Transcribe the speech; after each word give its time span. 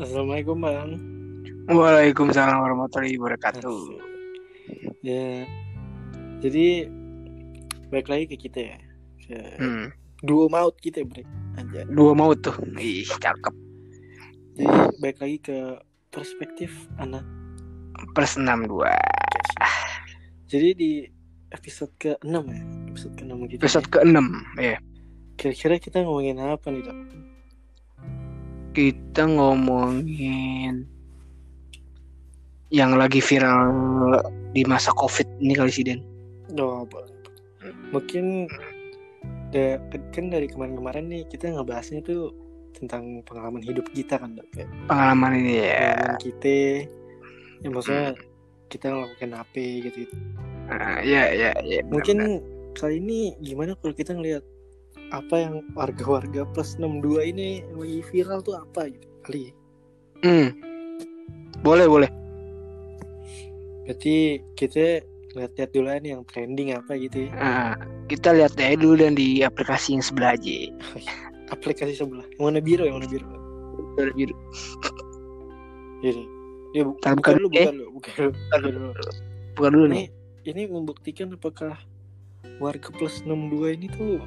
Assalamualaikum 0.00 0.64
bang. 0.64 0.96
Waalaikumsalam 1.68 2.56
warahmatullahi 2.56 3.20
wabarakatuh. 3.20 4.00
Ya, 5.04 5.44
jadi 6.40 6.88
balik 7.92 8.08
lagi 8.08 8.24
ke 8.32 8.48
kita 8.48 8.60
ya. 8.64 8.78
Ke 9.20 9.36
Hmm. 9.60 9.86
duo 10.24 10.48
maut 10.48 10.72
kita 10.80 11.04
break 11.04 11.28
aja. 11.60 11.84
Dua 11.92 12.16
maut 12.16 12.40
tuh. 12.40 12.56
Ih, 12.80 13.04
cakep. 13.04 13.52
Jadi 14.56 14.64
balik 15.04 15.18
lagi 15.20 15.36
ke 15.36 15.58
perspektif 16.08 16.72
anak. 16.96 17.20
Plus 18.16 18.40
62. 18.40 18.88
Jadi 20.48 20.68
di 20.80 20.90
episode 21.52 21.92
ke-6 22.00 22.40
ya. 22.48 22.62
Episode 22.88 23.14
ke-6 23.20 23.36
gitu. 23.52 23.60
Episode 23.60 23.84
ya. 23.84 23.92
ke-6 23.92 24.26
ya. 24.56 24.76
Kira-kira 25.36 25.76
kita 25.76 25.96
ngomongin 26.08 26.40
apa 26.40 26.72
nih, 26.72 26.88
Dok? 26.88 27.29
Kita 28.70 29.26
ngomongin 29.26 30.86
yang 32.70 32.94
lagi 32.94 33.18
viral 33.18 33.66
di 34.54 34.62
masa 34.62 34.94
Covid 34.94 35.26
ini 35.42 35.58
kali 35.58 35.70
sih, 35.70 35.82
Den. 35.82 36.06
Oh, 36.54 36.86
mungkin 37.90 38.46
da- 39.50 39.82
kan 40.10 40.30
dari 40.30 40.46
kemarin-kemarin 40.46 41.10
nih 41.10 41.22
kita 41.26 41.50
ngebahasnya 41.50 41.98
tuh 42.00 42.30
tentang 42.70 43.26
pengalaman 43.26 43.58
hidup 43.60 43.90
kita 43.90 44.14
kan, 44.16 44.38
Dok. 44.38 44.46
Kayak 44.54 44.70
Pengalaman 44.86 45.32
ini 45.36 45.54
ya. 45.60 45.90
pengalaman 45.90 46.18
kita 46.22 46.54
ya 47.60 47.68
maksudnya 47.68 48.06
kita 48.70 48.86
ngelakuin 48.88 49.34
apa 49.34 49.64
gitu, 49.82 50.00
Ah, 50.70 51.02
ya, 51.02 51.26
ya, 51.28 51.50
ya. 51.58 51.82
benar-benar. 51.82 51.90
mungkin 51.90 52.18
kali 52.72 53.02
ini 53.02 53.18
gimana 53.42 53.74
kalau 53.76 53.92
kita 53.92 54.14
ngelihat 54.14 54.46
apa 55.10 55.34
yang 55.36 55.54
warga-warga 55.74 56.46
plus 56.50 56.78
62 56.78 57.02
ini 57.26 57.48
yang 57.66 57.78
lagi 57.78 58.00
viral 58.08 58.40
tuh 58.40 58.54
apa 58.56 58.88
gitu 58.88 59.06
kali 59.22 59.40
ya. 59.46 59.52
Hmm. 60.20 60.48
Boleh, 61.60 61.86
boleh. 61.86 62.10
berarti 63.82 64.38
kita 64.54 65.02
lihat-lihat 65.34 65.70
dulu 65.72 65.88
nih 65.90 66.10
yang 66.14 66.22
trending 66.24 66.68
apa 66.72 66.94
gitu 66.94 67.26
ya 67.26 67.30
Ah, 67.34 67.74
kita 68.06 68.30
lihat 68.30 68.54
aja 68.54 68.78
dulu 68.78 68.94
dan 68.96 69.14
di 69.14 69.42
aplikasi 69.42 69.98
yang 69.98 70.04
sebelah 70.04 70.38
aja. 70.38 70.70
aplikasi 71.54 71.98
sebelah 71.98 72.22
yang 72.30 72.42
warna 72.44 72.60
biru 72.60 72.86
yang 72.86 73.02
warna 73.02 73.10
biru 73.10 73.26
Udah 73.98 74.14
biru. 74.14 74.34
jadi 76.00 76.22
dia 76.70 76.82
bu 76.86 76.94
Ntar 76.96 77.18
buka 77.18 77.30
buka 77.34 77.34
dulu 77.34 77.46
dulu, 77.48 77.58
eh. 77.58 77.66
buka 77.90 78.10
dulu 78.14 78.30
buka 78.30 78.56
dulu 78.62 78.78
buka 78.78 79.00
dulu 79.02 79.10
Buka 79.50 79.68
dulu 79.68 79.84
ini 79.84 79.92
nih. 79.92 80.06
ini 80.46 80.62
membuktikan 80.70 81.28
apakah 81.34 81.74
warga 82.62 82.88
plus 82.94 83.26
62 83.26 83.74
ini 83.74 83.86
tuh 83.90 84.22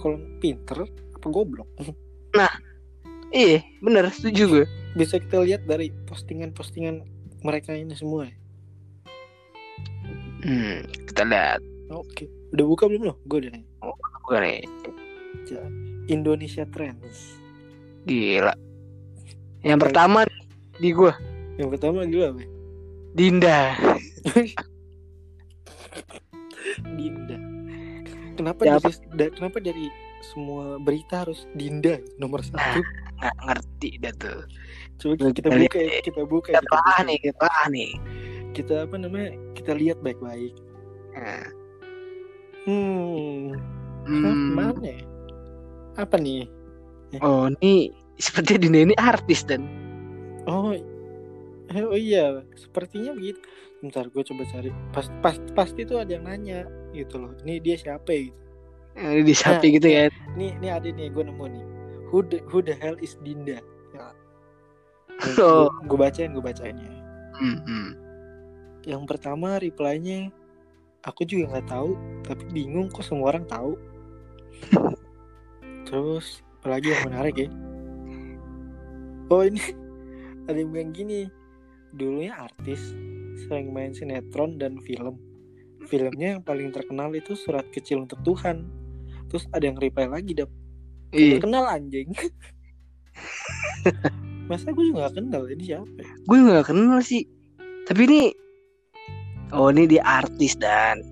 kalau 0.00 0.18
pinter 0.40 0.88
apa 0.88 1.26
goblok 1.28 1.68
Iya, 3.30 3.62
bener, 3.78 4.10
setuju 4.10 4.42
gue. 4.50 4.66
bisa 4.98 5.22
kita 5.22 5.38
lihat 5.46 5.62
dari 5.62 5.94
postingan-postingan 6.10 7.06
mereka 7.46 7.78
ini 7.78 7.94
semua 7.94 8.26
ya. 8.26 8.34
Hmm, 10.42 10.82
kita 11.06 11.22
lihat. 11.30 11.62
Oke, 11.94 12.26
udah 12.50 12.64
buka 12.66 12.90
belum 12.90 13.06
lo? 13.06 13.14
Gue 13.30 13.46
udah 13.46 13.54
nih. 13.54 13.64
Buka 14.26 14.36
nih. 14.42 14.66
Indonesia 16.10 16.66
Trends. 16.74 17.38
Gila. 18.02 18.54
Yang 19.62 19.80
pertama 19.86 20.24
di 20.80 20.90
gua 20.96 21.12
Yang 21.60 21.68
pertama 21.76 22.08
gila 22.08 22.34
apa? 22.34 22.42
Dinda. 23.14 23.76
Kenapa 28.40 28.60
Ya, 28.62 28.74
dari 28.74 28.92
da- 29.14 29.32
kenapa 29.32 29.58
dari 29.60 29.86
semua 30.22 30.76
berita 30.76 31.22
harus 31.22 31.44
Dinda 31.52 32.00
nomor 32.16 32.40
satu? 32.40 32.80
Nggak 33.20 33.36
ngerti 33.38 33.90
dah 34.00 34.14
tuh. 34.16 34.40
Coba 34.96 35.12
Kita 35.12 35.28
kita 35.32 35.48
buka 35.52 35.78
ya, 35.78 36.00
kita 36.00 36.20
buka. 36.24 36.48
Kita 36.48 36.56
kita 36.56 36.66
telah 36.66 36.80
buka. 36.82 37.04
nih, 37.04 37.18
kita 37.20 37.48
nih. 37.68 37.90
Kita 38.50 38.74
apa 38.84 38.96
namanya? 38.96 39.30
Kita 39.52 39.72
lihat 39.72 39.98
baik-baik. 40.00 40.54
Nah, 41.12 41.44
Hmm, 42.60 43.56
Hah, 44.04 44.34
hmm. 44.36 44.52
mana? 44.52 44.84
ya? 44.84 45.00
Apa 45.96 46.16
nih? 46.16 46.44
Oh, 47.18 47.48
ini 47.50 47.88
seperti 48.16 48.56
Dinda 48.56 48.84
ini 48.84 48.94
artis 48.94 49.42
dan 49.42 49.64
Oh, 50.44 50.72
eh, 50.72 50.84
oh 51.80 51.96
iya, 51.96 52.44
sepertinya 52.54 53.12
begitu. 53.12 53.40
Bentar, 53.80 54.08
gue 54.08 54.22
coba 54.22 54.44
cari. 54.46 54.68
Pas, 54.92 55.08
pas, 55.20 55.36
pasti 55.54 55.84
tuh 55.84 56.00
ada 56.00 56.12
yang 56.12 56.28
nanya 56.28 56.68
gitu 56.94 57.14
loh. 57.20 57.32
Ini 57.44 57.62
dia 57.62 57.76
siapa 57.78 58.10
ya? 58.10 58.22
Gitu. 58.28 58.38
eh, 58.98 59.22
di 59.22 59.34
sapi 59.34 59.66
Nah, 59.70 59.74
gitu 59.78 59.88
ya. 59.88 60.04
Nih, 60.34 60.52
nih 60.58 60.70
ada 60.70 60.88
nih, 60.90 61.08
gue 61.10 61.24
nemu 61.24 61.44
nih. 61.46 61.64
Who 62.10 62.26
the, 62.26 62.42
who 62.50 62.58
the 62.58 62.74
hell 62.74 62.98
is 62.98 63.14
Dinda? 63.22 63.62
Ya. 63.94 64.10
Oh. 65.38 65.70
Gue 65.86 65.98
bacain, 65.98 66.34
gue 66.34 66.42
bacain 66.42 66.74
ya. 66.74 66.92
Hmm, 67.38 67.58
hmm. 67.64 67.88
Yang 68.84 69.02
pertama 69.06 69.62
reply-nya, 69.62 70.34
aku 71.06 71.24
juga 71.24 71.56
nggak 71.56 71.68
tahu, 71.70 71.94
tapi 72.26 72.44
bingung 72.50 72.90
kok 72.90 73.06
semua 73.06 73.36
orang 73.36 73.46
tahu. 73.46 73.78
Terus, 75.88 76.42
apalagi 76.60 76.92
yang 76.92 77.02
menarik 77.08 77.36
ya? 77.46 77.48
Oh 79.30 79.46
ini 79.46 79.62
ada 80.50 80.58
yang 80.58 80.74
bilang 80.74 80.90
gini, 80.90 81.30
dulunya 81.94 82.34
artis, 82.34 82.92
sering 83.46 83.70
main 83.70 83.94
sinetron 83.94 84.58
dan 84.58 84.82
film. 84.82 85.16
Filmnya 85.82 86.28
yang 86.34 86.42
paling 86.42 86.68
terkenal 86.68 87.08
itu 87.10 87.32
Surat 87.34 87.64
Kecil 87.66 88.04
untuk 88.04 88.20
Tuhan. 88.20 88.68
Terus 89.26 89.46
ada 89.50 89.62
yang 89.62 89.76
reply 89.76 90.06
lagi, 90.06 90.34
dap. 90.34 90.50
Iya, 91.10 91.38
Kenal 91.38 91.66
anjing. 91.66 92.10
Masa 94.46 94.70
gue 94.70 94.84
juga 94.84 95.06
gak 95.06 95.14
kenal 95.16 95.46
ini 95.46 95.62
siapa? 95.64 95.86
ya? 95.94 96.10
gue 96.20 96.38
nggak 96.40 96.66
kenal 96.66 96.98
sih. 97.00 97.22
Tapi 97.86 98.00
ini 98.04 98.22
Oh, 99.50 99.66
ini 99.68 99.82
dia 99.84 100.02
artis 100.04 100.54
dan 100.54 101.02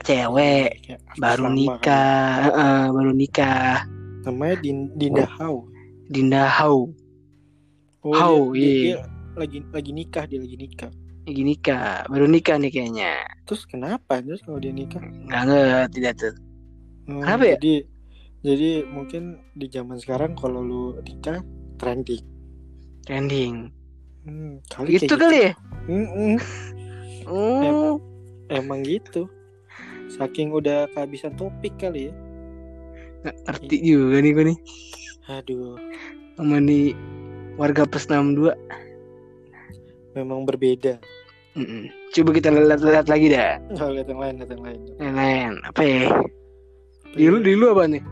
cewek 0.00 0.86
artis 0.86 1.18
baru 1.18 1.44
kan. 1.44 1.52
nikah, 1.52 2.30
Heeh, 2.44 2.80
baru 2.88 3.10
nikah. 3.12 3.74
Namanya 4.22 4.56
Din- 4.56 4.90
Dinda 4.94 5.26
Hau. 5.28 5.66
Dinda 6.06 6.46
Hau 6.48 6.94
Oh, 8.00 8.14
Hau, 8.14 8.54
dia, 8.54 8.62
dia- 8.62 8.70
iya. 8.70 8.78
dia 8.78 8.96
lagi 9.34 9.58
lagi 9.68 9.90
nikah, 9.90 10.24
dia 10.24 10.38
lagi 10.38 10.54
nikah. 10.56 10.90
Lagi 11.28 11.42
nikah, 11.44 12.08
baru 12.08 12.24
nikah 12.24 12.56
nih 12.56 12.72
kayaknya. 12.72 13.12
Terus 13.44 13.68
kenapa? 13.68 14.24
Terus 14.24 14.40
kalau 14.40 14.58
dia 14.58 14.72
nikah? 14.72 15.04
Nggak 15.04 15.42
ngerti 15.44 15.98
dah 16.00 16.14
tuh. 16.16 16.34
Hmm, 17.04 17.20
Kenapa 17.24 17.42
ya? 17.44 17.56
Jadi 17.60 17.74
jadi 18.38 18.70
mungkin 18.88 19.22
di 19.52 19.66
zaman 19.68 20.00
sekarang 20.00 20.32
kalau 20.38 20.60
lu 20.64 20.84
nikah 21.04 21.44
trending. 21.76 22.24
Trending. 23.04 23.72
Hmm, 24.24 24.60
kali 24.68 24.96
Gitu 24.96 25.14
kali 25.16 25.48
ya? 25.48 25.52
Mm-mm, 25.88 26.36
Oh, 27.28 28.00
emang 28.48 28.80
gitu. 28.84 29.28
Saking 30.08 30.52
udah 30.52 30.88
kehabisan 30.96 31.36
topik 31.36 31.76
kali 31.76 32.08
ya. 32.08 32.14
nggak 33.18 33.36
ngerti 33.44 33.76
juga 33.82 34.16
nih 34.22 34.32
gue 34.32 34.44
nih. 34.54 34.58
Aduh, 35.28 35.76
Sama 36.38 36.56
nih 36.62 36.94
warga 37.58 37.84
plus 37.84 38.06
62. 38.06 38.54
memang 40.14 40.46
berbeda. 40.48 41.02
Mm-mm. 41.58 41.90
Coba 42.14 42.30
kita 42.30 42.48
lihat-lihat 42.54 43.06
lagi 43.10 43.26
dah. 43.34 43.58
Nggak 43.74 43.88
lihat 43.98 44.06
yang 44.06 44.20
lain, 44.22 44.34
lihat 44.38 44.50
yang 44.54 44.62
lain. 44.62 44.80
Yang 45.02 45.14
lain 45.18 45.52
apa 45.66 45.82
ya? 45.82 46.02
Di 47.18 47.24
lu, 47.26 47.38
di 47.42 47.52
lu 47.58 47.66
apa 47.74 47.82
nih? 47.90 48.02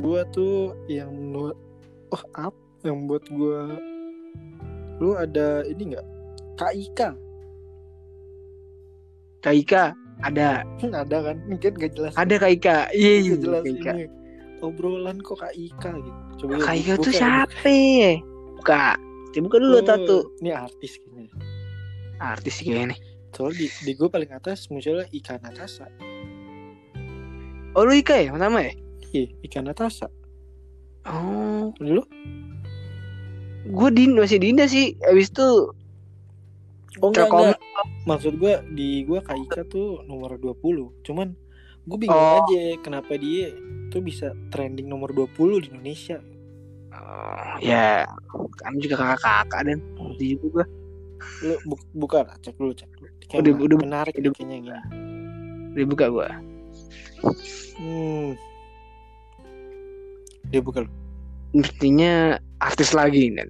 Gua 0.00 0.20
tuh 0.32 0.72
yang 0.88 1.12
menurut 1.12 1.56
oh 2.12 2.22
apa 2.32 2.56
yang 2.84 3.04
buat 3.04 3.24
gua 3.32 3.76
lu 4.96 5.12
ada 5.12 5.60
ini 5.68 5.92
nggak 5.92 6.06
KIK 6.56 7.00
Kaika 9.44 9.92
ada, 10.24 10.64
ada 10.80 11.18
kan 11.20 11.36
kan 11.60 11.72
gak 11.76 11.92
jelas 11.92 12.16
ada 12.16 12.34
Kaika. 12.40 12.88
Iya 12.96 13.12
iya 13.20 13.34
jelas 13.36 13.62
Kaika. 13.68 13.92
ini 13.92 14.04
obrolan 14.64 15.20
kok 15.20 15.44
KIK 15.44 15.84
gitu 16.00 16.20
coba 16.40 16.52
Kaika 16.64 16.92
buka 16.96 17.04
tuh 17.04 17.12
siapa? 17.12 17.68
ya? 17.68 18.12
Buka. 18.56 18.84
Buka 19.36 19.56
dulu 19.60 19.84
Oh, 19.84 20.24
ini 20.40 20.50
artis 20.56 20.96
kayaknya 20.96 21.28
Artis 22.18 22.58
sih 22.58 22.66
kayaknya 22.66 22.94
nih. 22.94 23.00
soalnya 23.30 23.58
di, 23.58 23.66
di 23.84 23.92
gue 23.92 24.08
paling 24.08 24.30
atas 24.30 24.66
munculnya 24.66 25.04
Ika 25.10 25.36
Natasha 25.38 25.86
Oh 27.72 27.84
lu 27.84 27.92
Ika 27.92 28.16
ya 28.16 28.32
pertama 28.32 28.60
ya? 28.60 28.72
iya 29.10 29.28
Ika 29.40 29.60
Natasha 29.60 30.08
Oh, 31.04 31.70
dulu 31.76 32.02
gue 33.66 33.88
din 33.90 34.14
masih 34.14 34.38
Dinda 34.38 34.66
sih. 34.66 34.94
Abis 35.04 35.28
itu 35.28 35.70
oh 36.96 37.08
enggak, 37.10 37.26
enggak. 37.28 37.58
maksud 38.02 38.38
gue 38.38 38.54
di 38.72 39.02
gue 39.02 39.18
KIK 39.18 39.66
tuh 39.66 40.00
nomor 40.02 40.34
20 40.34 40.56
cuman 41.02 41.34
gue 41.84 41.98
bingung 42.00 42.16
Oh. 42.16 42.42
aja 42.42 42.74
kenapa 42.80 43.14
dia 43.14 43.54
tuh 43.88 44.00
bisa 44.00 44.32
trending 44.48 44.86
nomor 44.86 45.10
20 45.10 45.30
di 45.60 45.68
Indonesia 45.70 46.18
Oh, 46.90 47.60
ya 47.60 48.08
kami 48.56 48.80
juga 48.80 48.96
kakak-kakak 48.96 49.68
dan 49.68 49.78
ngerti 49.94 50.26
juga 50.32 50.46
gue. 50.48 50.66
Lu 51.40 51.54
bu 51.64 51.74
buka 51.96 52.22
lah 52.22 52.36
cek 52.40 52.56
dulu 52.56 52.72
cek 52.72 52.88
dulu. 52.94 53.08
Kayak 53.26 53.40
Udah- 53.42 53.56
udah- 53.62 53.80
menarik 53.80 54.14
udah- 54.16 54.32
kayaknya 54.32 54.56
gini. 54.62 54.80
Udah 55.74 55.86
buka 55.86 56.06
gue. 56.08 56.28
hmm. 57.76 58.28
Dia 60.48 60.60
buka 60.62 60.86
lu. 60.86 60.90
Mestinya 61.52 62.36
artis 62.60 62.92
lagi 62.92 63.32
dan 63.32 63.48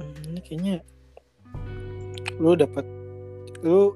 Hmm, 0.00 0.32
ini 0.32 0.40
kayaknya 0.40 0.74
lu 2.40 2.56
dapat 2.56 2.88
lu? 3.60 3.92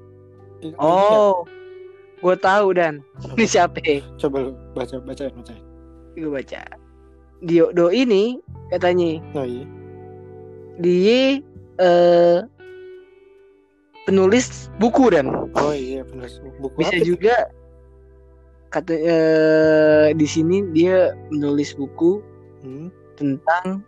Oh, 0.77 1.49
gue 2.20 2.37
tahu 2.37 2.77
dan. 2.77 3.00
Ini 3.37 3.47
siapa? 3.49 3.81
coba 4.20 4.44
lu 4.44 4.53
baca 4.73 5.00
baca 5.00 5.25
baca. 5.32 5.55
Gue 6.12 6.29
baca. 6.29 6.61
Dio 7.41 7.73
Do 7.73 7.88
ini 7.88 8.37
katanya. 8.69 9.20
Oh 9.32 9.44
iya. 9.44 9.65
Dia 10.81 11.41
eh 11.81 12.38
penulis 14.05 14.69
buku 14.79 15.09
dan 15.12 15.29
oh 15.33 15.73
iya 15.73 16.05
penulis 16.05 16.39
buku 16.61 16.77
bisa 16.81 16.97
apa 16.97 17.05
juga 17.05 17.35
kata 18.69 18.93
eh, 18.93 20.06
di 20.12 20.27
sini 20.27 20.67
dia 20.75 21.15
menulis 21.31 21.73
buku 21.73 22.19
hmm. 22.67 22.89
tentang 23.15 23.81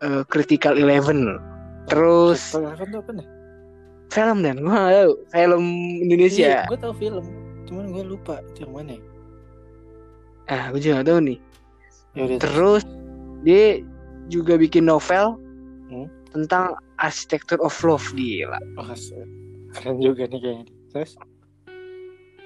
eh, 0.00 0.22
Critical 0.30 0.78
Eleven. 0.78 1.36
Terus 1.90 2.38
Critical 2.54 2.70
Eleven 2.70 2.86
tuh 2.94 3.00
apa 3.02 3.12
nih 3.18 3.28
film 4.10 4.38
dan 4.42 4.58
gue 4.58 4.70
gak 4.70 4.90
tahu 4.90 5.12
film 5.30 5.64
Indonesia. 6.02 6.42
iya, 6.42 6.60
gue 6.66 6.78
tau 6.78 6.94
film 6.94 7.24
cuman 7.70 7.84
gue 7.94 8.04
lupa 8.06 8.42
itu 8.50 8.66
yang 8.66 8.74
mana 8.74 8.98
Ah, 10.50 10.66
gue 10.74 10.82
juga 10.82 10.98
gak 10.98 11.08
tahu 11.14 11.20
nih. 11.30 11.38
ya 12.18 12.20
udah 12.26 12.38
Terus 12.42 12.82
dia 13.46 13.78
juga 14.26 14.58
bikin 14.58 14.86
novel 14.90 15.38
Hmm? 15.90 16.06
tentang 16.30 16.78
arsitektur 17.02 17.58
of 17.58 17.74
love 17.82 18.06
gila. 18.14 18.58
oh, 18.78 18.86
keren 19.72 19.96
juga 19.98 20.26
nih 20.26 20.38
kayaknya 20.38 20.64
terus 20.88 21.12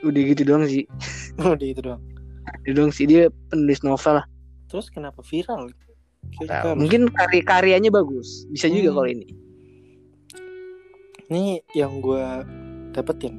Udah 0.00 0.20
gitu 0.22 0.42
doang 0.42 0.64
sih. 0.64 0.84
udah 1.40 1.66
itu 1.66 1.80
doang 1.80 2.02
Udah 2.60 2.72
doang 2.74 2.90
sih 2.90 3.04
dia 3.04 3.22
penulis 3.46 3.80
novel 3.80 4.14
lah. 4.14 4.26
terus 4.66 4.88
kenapa 4.88 5.22
viral 5.22 5.68
harus- 6.40 6.74
Mungkin 6.74 7.08
karya 7.10 7.42
karyanya 7.42 7.90
bagus. 7.90 8.48
Bisa 8.48 8.66
juga 8.66 8.90
Hmm. 8.90 8.96
kalau 8.96 9.08
ini. 9.08 9.26
ini 11.26 11.44
yang 11.72 11.98
gue 11.98 12.20
dapetin 12.90 13.34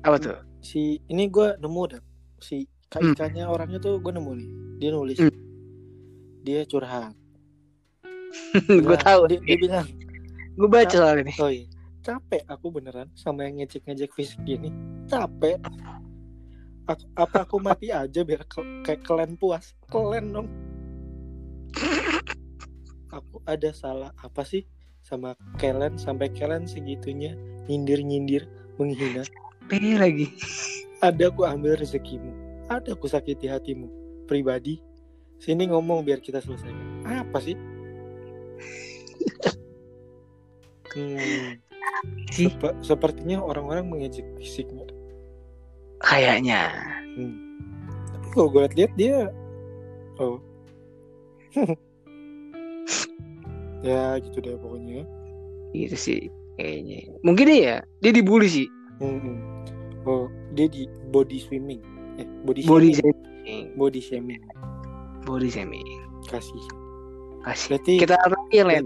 Apa 0.00 0.16
tuh? 0.16 0.38
si 0.58 0.80
ini 1.06 1.26
gue 1.26 1.56
nemu 1.56 1.82
dah 1.88 2.00
si 2.38 2.64
Hmm. 2.90 3.12
kaitannya 3.12 3.44
orangnya 3.44 3.78
tuh 3.78 3.96
gue 3.96 4.10
nemu 4.10 4.32
nih 4.34 4.48
dia 4.78 4.90
nulis 4.90 5.18
Hmm. 5.18 5.32
dia 6.42 6.64
curhat 6.64 7.12
gue 8.86 8.96
tahu. 8.98 9.20
dia, 9.26 9.38
dia 9.40 9.56
bilang 9.58 9.86
Gue 10.52 10.68
baca 10.68 10.90
soal 10.90 11.16
ini. 11.18 11.32
oh 11.36 11.48
iya 11.48 11.64
capek 12.10 12.42
aku 12.50 12.74
beneran 12.74 13.06
sama 13.14 13.46
yang 13.46 13.62
ngecek-ngecek 13.62 14.10
fisik 14.10 14.42
gini. 14.42 14.74
Capek. 15.06 15.62
Aku, 16.90 17.06
apa 17.14 17.46
aku 17.46 17.62
mati 17.62 17.94
aja 17.94 18.26
biar 18.26 18.42
ke- 18.50 18.82
kayak 18.82 19.06
kalian 19.06 19.38
puas? 19.38 19.78
Kalian 19.86 20.34
dong. 20.34 20.48
Aku 23.14 23.38
ada 23.46 23.70
salah 23.70 24.10
apa 24.18 24.42
sih 24.42 24.66
sama 25.06 25.38
kalian? 25.62 25.94
Sampai 26.02 26.34
kalian 26.34 26.66
segitunya 26.66 27.38
nyindir-nyindir 27.70 28.50
menghina. 28.74 29.22
P 29.70 29.78
lagi. 29.94 30.26
ada 30.98 31.30
aku 31.30 31.46
ambil 31.46 31.78
rezekimu. 31.78 32.34
Ada 32.66 32.98
aku 32.98 33.06
sakiti 33.06 33.46
hatimu. 33.46 33.86
Pribadi. 34.26 34.82
Sini 35.38 35.70
ngomong 35.70 36.02
biar 36.02 36.18
kita 36.18 36.42
selesaikan. 36.42 37.06
Apa 37.06 37.38
sih? 37.38 37.54
Hmm, 40.90 41.54
Sih. 42.30 42.46
sepe- 42.48 42.78
sepertinya 42.80 43.38
orang-orang 43.38 43.86
mengejek 43.86 44.24
fisiknya 44.36 44.86
Kayaknya. 45.98 46.70
hmm. 47.12 47.34
tapi 48.08 48.26
kalau 48.30 48.48
gue 48.48 48.62
lihat 48.74 48.92
dia 48.94 49.18
oh 50.16 50.38
ya 53.82 54.18
gitu 54.18 54.38
deh 54.38 54.56
pokoknya 54.56 55.04
Gitu 55.70 55.94
sih. 55.94 56.20
Kayaknya. 56.56 57.14
Mungkin 57.22 57.46
dia 57.46 57.58
ya. 57.62 57.76
Dia 58.00 58.10
dibully 58.12 58.50
sih. 58.50 58.66
Hmm. 58.98 59.38
oh 60.02 60.26
dia 60.52 60.66
di 60.66 60.84
body 61.08 61.38
swimming 61.38 61.78
eh 62.16 62.26
body 62.42 62.64
Body 62.64 62.90
shaming 62.90 63.16
shaming. 63.40 63.64
body 63.74 64.00
shaming 64.00 64.42
Body 65.22 65.48
shaming. 65.48 65.84
kasih 66.26 66.60
Kasih. 67.40 67.66
berarti 67.70 67.92
Kita 67.98 68.16
lagi 68.18 68.52
yang 68.52 68.68
lain. 68.68 68.84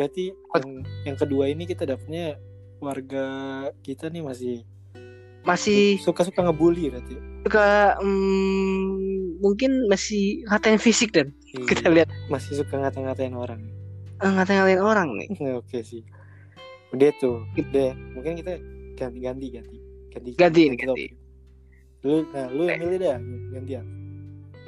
Berarti 0.00 0.32
yang, 0.32 0.68
yang 1.04 1.16
kedua 1.20 1.44
ini 1.52 1.68
kita 1.68 1.84
dapetnya 1.84 2.40
warga 2.80 3.24
kita 3.84 4.08
nih 4.08 4.24
masih 4.24 4.56
Masih 5.40 5.96
suka-suka 6.00 6.44
ngebully 6.44 6.88
berarti? 6.92 7.16
Suka 7.44 7.96
mm, 8.00 9.40
mungkin 9.40 9.88
masih 9.88 10.44
ngatain 10.44 10.76
fisik 10.76 11.16
dan. 11.16 11.32
Iya, 11.56 11.64
kita 11.64 11.84
lihat. 11.88 12.08
masih 12.28 12.60
suka 12.60 12.76
ngata-ngatain 12.76 13.32
orang. 13.32 13.60
Eh, 14.20 14.28
ngatain 14.36 14.80
orang 14.80 15.16
nih. 15.16 15.28
oke 15.56 15.80
sih. 15.80 16.04
Udah 16.92 17.08
tuh 17.16 17.40
udah. 17.56 17.96
Mungkin 18.16 18.36
kita 18.36 18.60
ganti. 19.00 19.16
Ganti 19.20 19.48
ganti 19.48 19.76
ganti 20.12 20.30
Ganti. 20.36 20.60
ini, 20.68 20.76
ganti. 20.76 21.06
lu 22.04 22.24
nah 22.32 22.48
lu 22.48 22.64
yang 22.68 22.80
milih 22.80 22.98
dah 23.00 23.18
gantian 23.52 23.84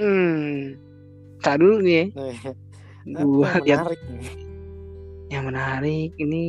Hmm. 0.01 0.77
Tar 1.45 1.61
dulu 1.61 1.85
nih. 1.85 2.13
ya. 2.17 2.53
nah, 3.13 3.21
apa 3.21 3.29
Gua 3.29 3.49
yang 3.69 3.85
menarik 3.85 4.01
nih 4.09 4.25
yang 5.33 5.49
menarik 5.49 6.13
ini. 6.21 6.47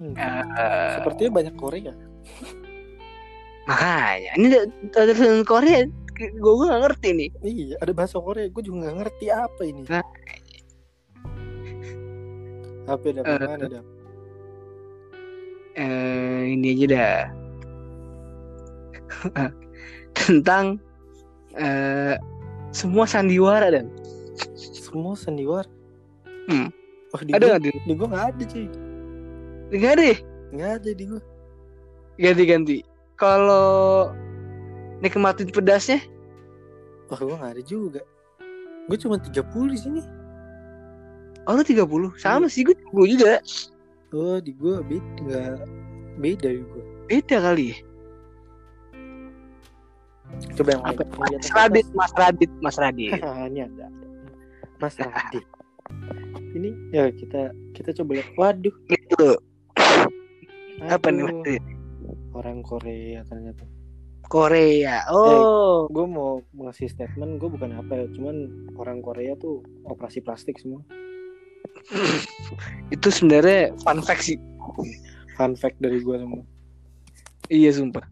Hmm, 0.00 0.16
eh, 0.16 0.88
sepertinya 1.00 1.30
banyak 1.40 1.54
Korea. 1.56 1.92
Makanya 3.68 4.30
ini 4.40 4.46
ada 4.56 4.64
ada 4.96 5.12
film 5.12 5.44
Korea 5.44 5.84
gue 6.20 6.52
gue 6.52 6.66
gak 6.68 6.82
ngerti 6.84 7.08
nih. 7.16 7.30
Iya 7.40 7.76
ada 7.80 7.92
bahasa 7.96 8.20
Korea 8.20 8.48
gue 8.48 8.62
juga 8.64 8.76
nggak 8.88 8.96
ngerti 9.00 9.26
apa 9.32 9.62
ini. 9.64 9.82
Nah. 9.88 10.04
apa 12.90 13.06
dah 13.14 13.22
Eh, 13.22 13.38
mana 13.38 13.66
dah 13.70 13.84
eh 15.78 16.40
ini 16.52 16.74
aja 16.74 16.86
dah. 16.90 17.22
Tentang 20.18 20.80
eh 21.54 22.16
semua 22.70 23.06
sandiwara 23.06 23.70
dan 23.74 23.90
semua 24.90 25.14
sandiwara 25.14 25.70
Hmm. 26.50 26.68
Wah, 27.14 27.22
di 27.22 27.30
ada 27.34 27.46
gua, 27.46 27.50
nggak 27.54 27.62
di 27.62 27.70
di 27.86 27.92
gua 27.94 28.06
nggak 28.10 28.26
ada 28.34 28.44
cuy. 28.46 28.66
Nggak 29.70 29.92
ada 29.94 30.04
ya? 30.04 30.16
nggak 30.50 30.70
ada 30.82 30.90
di 30.90 31.04
gua. 31.06 31.22
Ganti-ganti. 32.18 32.76
Kalau 33.14 34.10
nikmatin 34.98 35.50
pedasnya? 35.54 36.02
Wah 37.06 37.20
gua 37.22 37.36
nggak 37.38 37.52
ada 37.54 37.62
juga. 37.62 38.02
Gue 38.90 38.98
cuma 38.98 39.22
30 39.22 39.70
di 39.70 39.78
sini. 39.78 40.02
Oh 41.46 41.54
lu 41.54 41.62
30 41.62 41.86
sama 42.18 42.50
sih 42.50 42.66
gue 42.66 42.74
30 42.90 43.14
juga. 43.14 43.38
Oh 44.10 44.42
di 44.42 44.50
gua 44.58 44.82
beda 44.82 45.06
nggak 45.22 45.56
beda 46.18 46.48
di 46.50 46.62
gua. 46.66 46.82
Beda 47.06 47.36
kali 47.38 47.64
ya? 47.70 47.76
Coba 50.58 50.68
yang 50.74 50.82
lain. 50.82 50.98
Apa? 50.98 51.02
Di 51.06 51.36
Mas 51.38 51.50
Radit 51.54 51.86
Mas 51.94 52.12
Radit 52.14 52.50
Mas 52.62 52.76
Radit. 52.82 53.10
Ini 53.18 53.60
ada. 53.66 53.86
Mas 54.80 54.96
Radit 54.96 55.44
ini 56.54 56.70
ya 56.90 57.10
kita 57.14 57.54
kita 57.76 57.90
coba 58.02 58.18
lihat. 58.18 58.28
Waduh. 58.34 58.74
Itu 58.90 59.26
apa 60.88 61.08
nih 61.12 61.22
Mas 61.28 61.60
orang 62.34 62.64
Korea 62.64 63.22
ternyata. 63.26 63.64
Korea. 64.30 65.02
Oh. 65.10 65.90
gue 65.90 66.06
mau 66.06 66.38
ngasih 66.54 66.86
statement 66.86 67.42
gue 67.42 67.50
bukan 67.50 67.74
apa 67.74 67.98
ya 67.98 68.06
cuman 68.14 68.46
orang 68.78 69.02
Korea 69.02 69.34
tuh 69.38 69.62
operasi 69.86 70.22
plastik 70.22 70.58
semua. 70.62 70.82
Itu 72.94 73.10
sebenarnya 73.10 73.74
fun 73.82 74.02
fact 74.02 74.30
sih. 74.30 74.38
Fun 75.34 75.58
fact 75.58 75.82
dari 75.82 75.98
gue 75.98 76.16
semua. 76.18 76.44
Iya 77.50 77.74
sumpah. 77.74 78.06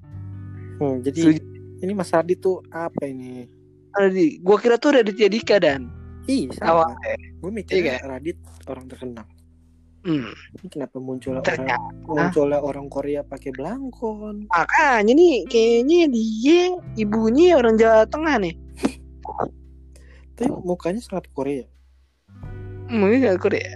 Hmm, 0.82 1.02
jadi 1.02 1.38
ini 1.82 1.92
Mas 1.94 2.10
Radit 2.10 2.42
tuh 2.42 2.62
apa 2.74 3.06
ini? 3.06 3.46
Radit 3.94 4.42
gua 4.42 4.58
kira 4.58 4.78
tuh 4.78 4.98
Radit 4.98 5.14
Dika 5.14 5.62
dan 5.62 5.90
Ih, 6.28 6.44
sama. 6.52 6.84
awal 6.84 6.88
Gue 7.40 7.50
mikirnya 7.50 7.96
Iya. 7.96 8.06
Radit 8.06 8.36
orang 8.64 8.84
terkenal. 8.86 9.24
hmm. 10.00 10.28
Ini 10.54 10.66
kenapa 10.68 10.96
muncul 10.96 11.40
orang 11.40 11.80
munculnya 12.04 12.58
orang 12.60 12.86
Korea 12.86 13.20
pakai 13.22 13.50
belangkon? 13.50 14.46
makanya 14.46 15.10
nih 15.10 15.42
kayaknya 15.44 16.00
dia 16.06 16.62
ibunya 16.94 17.56
orang 17.56 17.74
Jawa 17.74 18.04
Tengah 18.04 18.36
nih 18.38 18.54
Tapi 20.32 20.54
mukanya 20.62 21.00
sangat 21.00 21.26
Korea. 21.32 21.66
mungkin 22.86 23.20
gak 23.22 23.42
Korea 23.42 23.68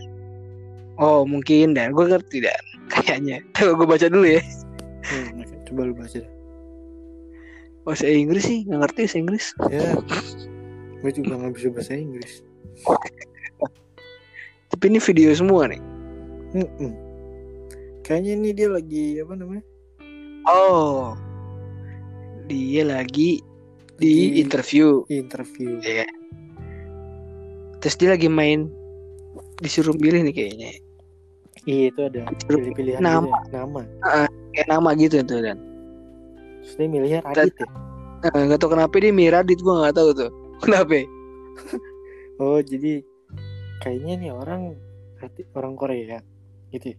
oh 0.96 1.24
mungkin 1.24 1.72
dan 1.72 1.90
gue 1.90 2.06
ngerti 2.06 2.40
dan 2.40 2.62
kayaknya 2.88 3.42
coba 3.52 3.72
gue 3.74 3.86
baca 3.90 4.06
dulu 4.06 4.26
ya 4.28 4.40
Hmm, 5.02 5.42
coba 5.66 5.80
lu 5.82 5.92
baca 5.92 6.20
bahasa 7.82 8.06
Inggris 8.06 8.46
sih 8.46 8.62
nggak 8.62 8.80
ngerti 8.86 9.00
bahasa 9.02 9.16
Inggris 9.18 9.46
Ya, 9.68 9.84
gue 11.02 11.10
juga 11.12 11.34
nggak 11.34 11.52
bisa 11.52 11.68
bahasa 11.68 11.92
Inggris. 11.94 12.46
tapi 14.68 14.84
ini 14.88 14.98
video 14.98 15.30
semua 15.34 15.68
nih 15.68 15.82
Mm-mm. 16.52 16.92
Kayaknya 18.02 18.32
ini 18.34 18.50
dia 18.52 18.68
lagi 18.68 19.04
apa 19.18 19.32
namanya? 19.34 19.64
oh 20.44 21.14
dia 22.44 22.82
lagi 22.82 23.38
di 23.96 24.10
Di- 24.32 24.42
interview 24.42 25.06
Interview. 25.06 25.78
ya 25.80 26.02
terus 27.78 27.94
dia 27.96 28.14
lagi 28.14 28.26
main 28.26 28.66
disuruh 29.58 29.94
pilih 29.94 30.22
nih 30.22 30.34
kayaknya. 30.34 30.70
Iya 31.62 31.84
itu 31.90 32.00
ada 32.02 32.20
pilih-pilihan 32.46 32.98
Nama. 32.98 33.22
gitu 33.22 33.54
ya, 33.54 33.54
nama. 33.54 33.80
Kayak 34.50 34.66
nama 34.68 34.88
gitu 34.94 35.16
tuh 35.22 35.38
dan. 35.38 35.58
Terus 36.62 36.74
dia 36.74 36.86
milihnya 36.86 37.20
Radit 37.22 37.54
ya. 37.54 37.66
Nggak 38.34 38.58
tahu 38.58 38.70
kenapa 38.74 38.94
dia 38.98 39.10
Miradit 39.10 39.58
gue 39.58 39.70
nggak 39.72 39.94
tahu 39.94 40.10
tuh. 40.14 40.30
Kenapa? 40.62 41.02
Oh 42.40 42.58
jadi 42.62 43.02
kayaknya 43.82 44.14
nih 44.18 44.30
orang 44.32 44.78
Radit 45.22 45.46
orang 45.54 45.74
Korea 45.78 46.18
gitu. 46.74 46.94
ya. 46.94 46.98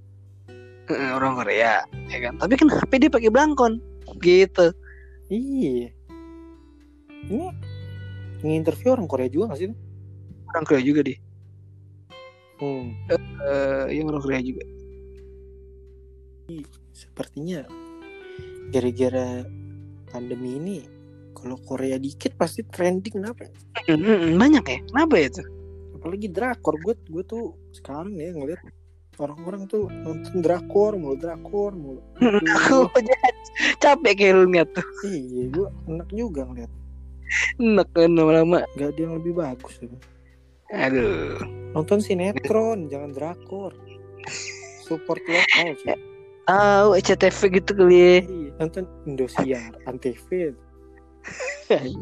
Orang 1.15 1.39
Korea, 1.39 1.83
ya 2.11 2.17
kan. 2.19 2.39
Tapi 2.39 2.55
kenapa 2.59 2.95
dia 2.95 3.11
pakai 3.11 3.31
belangkon? 3.31 3.79
Gitu. 4.19 4.67
Iya. 5.31 5.91
Ini 7.27 7.47
nginterview 8.43 8.95
orang 8.95 9.07
Korea 9.07 9.31
juga 9.31 9.55
gak 9.55 9.59
sih? 9.63 9.71
Orang 10.51 10.63
Korea 10.67 10.83
juga 10.83 11.01
dia. 11.07 11.19
Hmm. 12.59 12.95
Eh, 13.11 13.85
yang 13.95 14.11
orang 14.11 14.23
Korea 14.23 14.43
juga. 14.43 14.63
Sepertinya 16.91 17.63
gara-gara 18.71 19.47
pandemi 20.11 20.59
ini 20.59 20.77
kalau 21.35 21.57
Korea 21.65 21.97
dikit 21.99 22.37
pasti 22.37 22.63
trending 22.63 23.19
kenapa? 23.19 23.49
ya? 23.49 23.51
Mm, 23.93 23.99
mm, 23.99 24.17
mm, 24.17 24.33
banyak 24.39 24.65
ya. 24.65 24.79
Kenapa 24.89 25.15
ya 25.19 25.29
tuh? 25.33 25.47
Apalagi 25.99 26.27
drakor 26.29 26.75
gue 26.83 26.93
gue 27.09 27.23
tuh 27.25 27.57
sekarang 27.75 28.15
ya 28.15 28.31
ngeliat 28.31 28.61
orang-orang 29.21 29.69
tuh 29.69 29.89
nonton 29.89 30.41
drakor 30.41 30.97
mulu 30.97 31.15
drakor 31.17 31.71
mulu. 31.73 32.01
Aku 32.21 32.89
capek 33.83 34.13
kayak 34.17 34.33
lu 34.37 34.45
ngeliat 34.49 34.69
tuh. 34.73 34.85
iya 35.05 35.43
gue 35.51 35.67
enak 35.89 36.09
juga 36.13 36.41
ngeliat. 36.49 36.71
Enak 37.57 37.87
kan 37.93 38.11
lama-lama. 38.13 38.65
Gak 38.77 38.93
ada 38.93 38.99
yang 38.99 39.13
lebih 39.21 39.33
bagus 39.37 39.73
ya. 39.81 39.89
Aduh. 40.73 41.37
Nonton 41.73 42.01
sinetron 42.01 42.89
jangan 42.89 43.13
drakor. 43.13 43.73
Support 44.85 45.21
lokal 45.25 45.73
sih. 45.81 45.97
Ah, 46.51 46.91
SCTV 46.91 47.63
gitu 47.63 47.71
kali 47.71 47.95
ya. 47.95 48.15
Iya, 48.27 48.49
nonton 48.59 48.83
Indosiar, 49.07 49.71
Antv, 49.87 50.27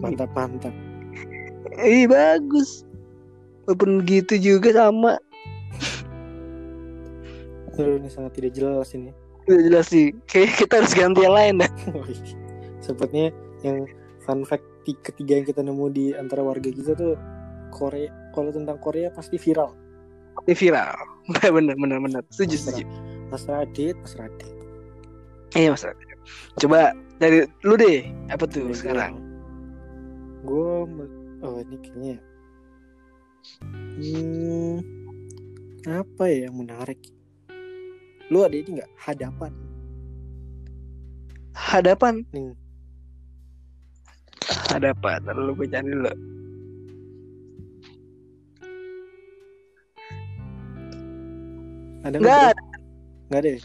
mantap-mantap. 0.02 0.74
Ih 1.82 2.10
bagus. 2.10 2.84
Walaupun 3.66 4.04
gitu 4.10 4.36
juga 4.42 4.74
sama. 4.74 5.22
Aduh, 7.78 7.98
ini 7.98 8.10
sangat 8.12 8.36
tidak 8.38 8.52
jelas 8.58 8.92
ini. 8.94 9.16
Udah 9.48 9.62
jelas 9.64 9.86
sih. 9.90 10.12
Kayak 10.28 10.60
kita 10.60 10.74
harus 10.84 10.94
ganti 10.94 11.24
yang 11.24 11.34
lain 11.34 11.54
dah. 11.64 11.72
Sepertinya 12.86 13.30
yang 13.66 13.88
fun 14.22 14.44
fact 14.46 14.66
ti- 14.86 15.00
ketiga 15.02 15.40
yang 15.42 15.48
kita 15.48 15.62
nemu 15.66 15.86
di 15.94 16.06
antara 16.14 16.44
warga 16.46 16.68
kita 16.70 16.94
tuh 16.94 17.16
Korea. 17.74 18.12
Kalau 18.36 18.52
tentang 18.52 18.78
Korea 18.78 19.10
pasti 19.10 19.40
viral. 19.40 19.74
Ini 20.46 20.54
viral. 20.58 20.98
Bener 21.54 21.78
bener 21.78 21.98
bener. 22.02 22.22
Setuju 22.34 22.56
setuju. 22.58 22.84
Mas 23.32 23.46
Radit, 23.48 23.96
Mas 24.02 24.14
Radit. 24.20 24.52
Iya 25.56 25.72
mas. 25.72 25.84
Coba 26.60 26.94
dari 27.22 27.46
lu 27.66 27.78
deh. 27.78 28.06
Apa 28.30 28.46
tuh 28.50 28.72
sekarang? 28.74 29.18
Gue, 30.42 30.90
oh 31.46 31.58
ini 31.62 31.78
kayaknya. 31.82 32.18
Hmm, 33.72 34.78
apa 35.86 36.24
ya 36.30 36.50
yang 36.50 36.56
menarik? 36.62 37.02
Lu 38.30 38.46
ada 38.46 38.56
ini 38.56 38.80
nggak 38.80 38.92
hadapan? 38.98 39.52
Hadapan. 41.52 42.24
Nih. 42.32 42.54
Hadapan. 44.72 45.20
Lalu 45.28 45.52
gue 45.62 45.68
cari 45.68 45.90
dulu. 45.92 46.14
Ada 52.02 52.18
Nggak. 52.18 52.54
Nggak 53.30 53.40
ada. 53.40 53.50
ya? 53.50 53.60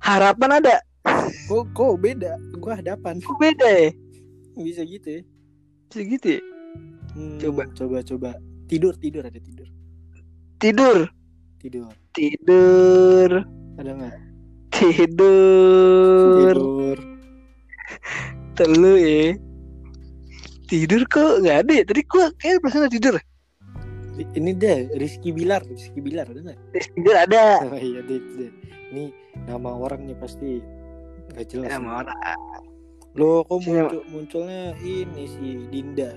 Harapan 0.00 0.50
ada. 0.62 0.76
Kok, 1.50 1.66
kok 1.74 1.98
beda? 1.98 2.38
Gue 2.62 2.72
hadapan. 2.78 3.18
Kok 3.18 3.42
beda 3.42 3.66
ya? 3.66 3.90
Bisa 4.54 4.86
gitu 4.86 5.18
ya? 5.18 5.22
Bisa 5.90 6.00
gitu 6.06 6.26
ya? 6.38 6.40
Hmm, 7.18 7.42
Coba. 7.42 7.66
coba, 7.74 7.98
coba. 8.06 8.30
Tidur, 8.70 8.94
tidur 8.94 9.26
ada 9.26 9.34
tidur. 9.34 9.66
Tidur. 10.62 11.10
Tidur. 11.58 11.90
Tidur. 12.14 13.30
Ada 13.82 13.90
nggak? 13.98 14.16
Tidur. 14.78 16.54
Tidur. 16.54 16.98
Telu 18.54 18.94
ya. 18.94 19.34
Tidur 20.70 21.02
kok 21.10 21.42
nggak 21.42 21.66
ada 21.66 21.72
ya? 21.82 21.82
Tadi 21.82 22.02
gua 22.06 22.30
kayak 22.38 22.62
perasaan 22.62 22.94
tidur. 22.94 23.18
Ini 24.38 24.54
deh 24.54 24.86
Rizky 25.02 25.34
Bilar, 25.34 25.66
Rizky 25.66 25.98
Bilar 25.98 26.30
ada 26.30 26.46
nggak? 26.46 26.58
Tidur 26.94 27.16
ada. 27.18 27.66
Oh, 27.66 27.74
iya 27.90 28.06
deh, 28.06 28.22
deh. 28.38 28.54
Ini 28.94 29.10
nama 29.50 29.74
orang 29.74 30.06
nih 30.06 30.14
pasti 30.14 30.62
nggak 31.34 31.46
jelas. 31.50 31.70
Nih. 31.72 31.88
orang. 31.88 32.18
Loh, 33.18 33.42
kok 33.42 33.58
muncul, 33.66 34.02
munculnya 34.06 34.70
ini 34.86 35.24
si 35.26 35.66
Dinda. 35.66 36.14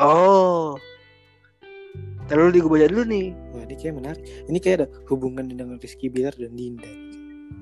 Oh. 0.00 0.72
Terus 2.32 2.48
di 2.54 2.58
gue 2.64 2.70
baca 2.70 2.88
dulu 2.88 3.04
nih. 3.04 3.26
Wah, 3.52 3.62
ini 3.68 3.74
kayak 3.76 3.94
menarik. 4.00 4.22
Ini 4.48 4.58
kayak 4.62 4.76
ada 4.80 4.86
hubungan 5.12 5.44
dengan 5.52 5.76
Rizky 5.76 6.08
Bilar 6.08 6.32
dan 6.38 6.56
Dinda. 6.56 6.88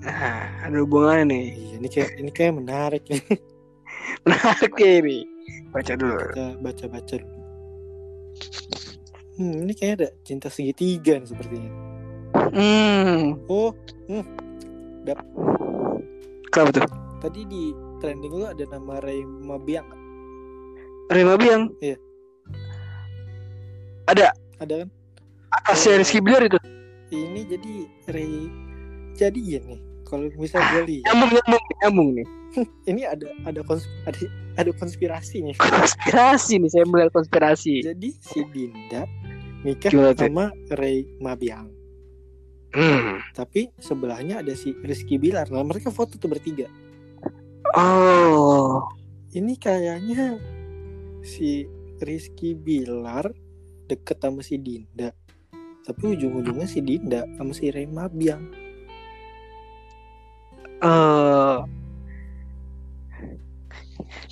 Nah, 0.04 0.47
ada 0.62 0.76
hubungannya 0.78 1.25
nih. 1.26 1.45
Iya, 1.59 1.75
ini 1.83 1.88
kayak 1.90 2.11
ini 2.23 2.30
kayak 2.30 2.54
menarik 2.54 3.02
nih. 3.11 3.23
Menarik 4.25 4.73
ya 4.78 4.92
ini. 5.02 5.18
Baca 5.75 5.92
dulu. 5.99 6.16
Baca 6.21 6.47
baca 6.62 6.85
baca 6.87 7.14
dulu. 7.18 7.38
Hmm, 9.38 9.54
ini 9.66 9.73
kayak 9.75 9.95
ada 10.02 10.09
cinta 10.23 10.50
segitiga 10.50 11.18
nih 11.18 11.28
sepertinya. 11.30 11.73
Hmm. 12.54 13.38
Oh, 13.47 13.75
Kenapa 16.50 16.70
tuh? 16.74 16.84
tadi 17.18 17.42
di 17.50 17.74
trending 17.98 18.30
lu 18.30 18.46
ada 18.46 18.62
nama 18.70 19.02
Ray 19.02 19.26
Mabiang 19.26 19.86
nggak? 19.90 20.00
Rema 21.08 21.40
Biang. 21.40 21.72
Iya. 21.80 21.96
Ada 24.08 24.32
Ada 24.60 24.84
kan? 24.84 24.88
atasnya 25.48 26.04
Rizky 26.04 26.20
Bilar 26.20 26.44
itu. 26.44 26.60
Ini 27.08 27.40
jadi 27.48 27.74
Ray 28.12 28.52
jadi 29.16 29.40
ya 29.40 29.60
nih. 29.64 29.80
Kalau 30.04 30.28
bisa 30.40 30.56
gue 30.72 30.82
lihat, 30.88 31.04
Nyambung 31.12 31.30
nyambung 31.36 31.64
nyambung 31.84 32.08
nih. 32.16 32.26
ini 32.90 33.02
ada 33.04 33.28
ada 33.44 33.60
kons 33.64 33.84
ada, 34.08 34.20
ada 34.56 34.70
konspirasi 34.76 35.44
nih. 35.44 35.56
Konspirasi 35.56 36.60
nih 36.60 36.70
saya 36.72 36.84
melihat 36.88 37.12
konspirasi. 37.12 37.84
Jadi 37.84 38.08
si 38.20 38.40
Dinda 38.52 39.04
nikah 39.64 39.88
Gimana 39.92 40.12
sama 40.16 40.44
Ray 40.76 41.08
Mabiang. 41.20 41.77
Hmm. 42.68 43.25
Tapi 43.32 43.72
sebelahnya 43.80 44.44
ada 44.44 44.52
si 44.52 44.76
Rizky 44.84 45.16
Bilar. 45.16 45.48
Nah, 45.48 45.64
mereka 45.64 45.88
foto 45.88 46.20
tuh 46.20 46.28
bertiga. 46.28 46.68
Oh. 47.76 48.84
Ini 49.32 49.56
kayaknya 49.60 50.40
si 51.25 51.68
Rizky 52.00 52.56
Bilar 52.56 53.28
deket 53.88 54.20
sama 54.20 54.40
si 54.44 54.60
Dinda. 54.60 55.12
Tapi 55.84 56.02
ujung-ujungnya 56.16 56.68
si 56.68 56.84
Dinda 56.84 57.25
sama 57.40 57.52
si 57.56 57.72
Ray 57.72 57.88
Mabiang. 57.88 58.44
Eh. 60.78 61.58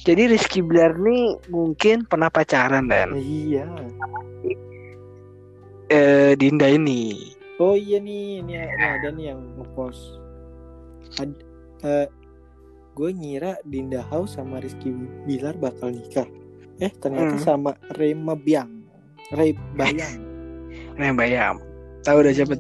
Jadi 0.07 0.23
Rizky 0.31 0.63
Bilar 0.63 0.95
nih 0.95 1.51
mungkin 1.51 2.07
pernah 2.07 2.31
pacaran 2.31 2.87
dan 2.87 3.19
Iya. 3.19 3.67
eh, 5.91 6.33
Dinda 6.39 6.71
ini. 6.71 7.36
Oh 7.57 7.73
iya 7.73 7.97
nih, 7.97 8.45
ini, 8.45 8.53
ini 8.53 8.85
ada 8.85 9.09
nih 9.09 9.33
yang 9.33 9.41
ngepost. 9.57 10.21
Ad, 11.17 11.33
eh, 11.83 12.07
gue 12.93 13.11
ngira 13.11 13.57
Dinda 13.65 14.05
House 14.05 14.37
sama 14.37 14.61
Rizky 14.61 14.93
Bilar 15.25 15.57
bakal 15.57 15.93
nikah. 15.93 16.29
Eh 16.77 16.93
ternyata 16.93 17.37
Hmm. 17.37 17.45
sama 17.45 17.71
Ray 17.97 18.13
Mabiang. 18.13 18.69
Ray 19.33 19.57
Bayang. 19.73 20.21
Nah, 20.97 21.13
bayam. 21.13 21.61
Tahu 22.05 22.21
udah 22.21 22.33
siapa? 22.33 22.57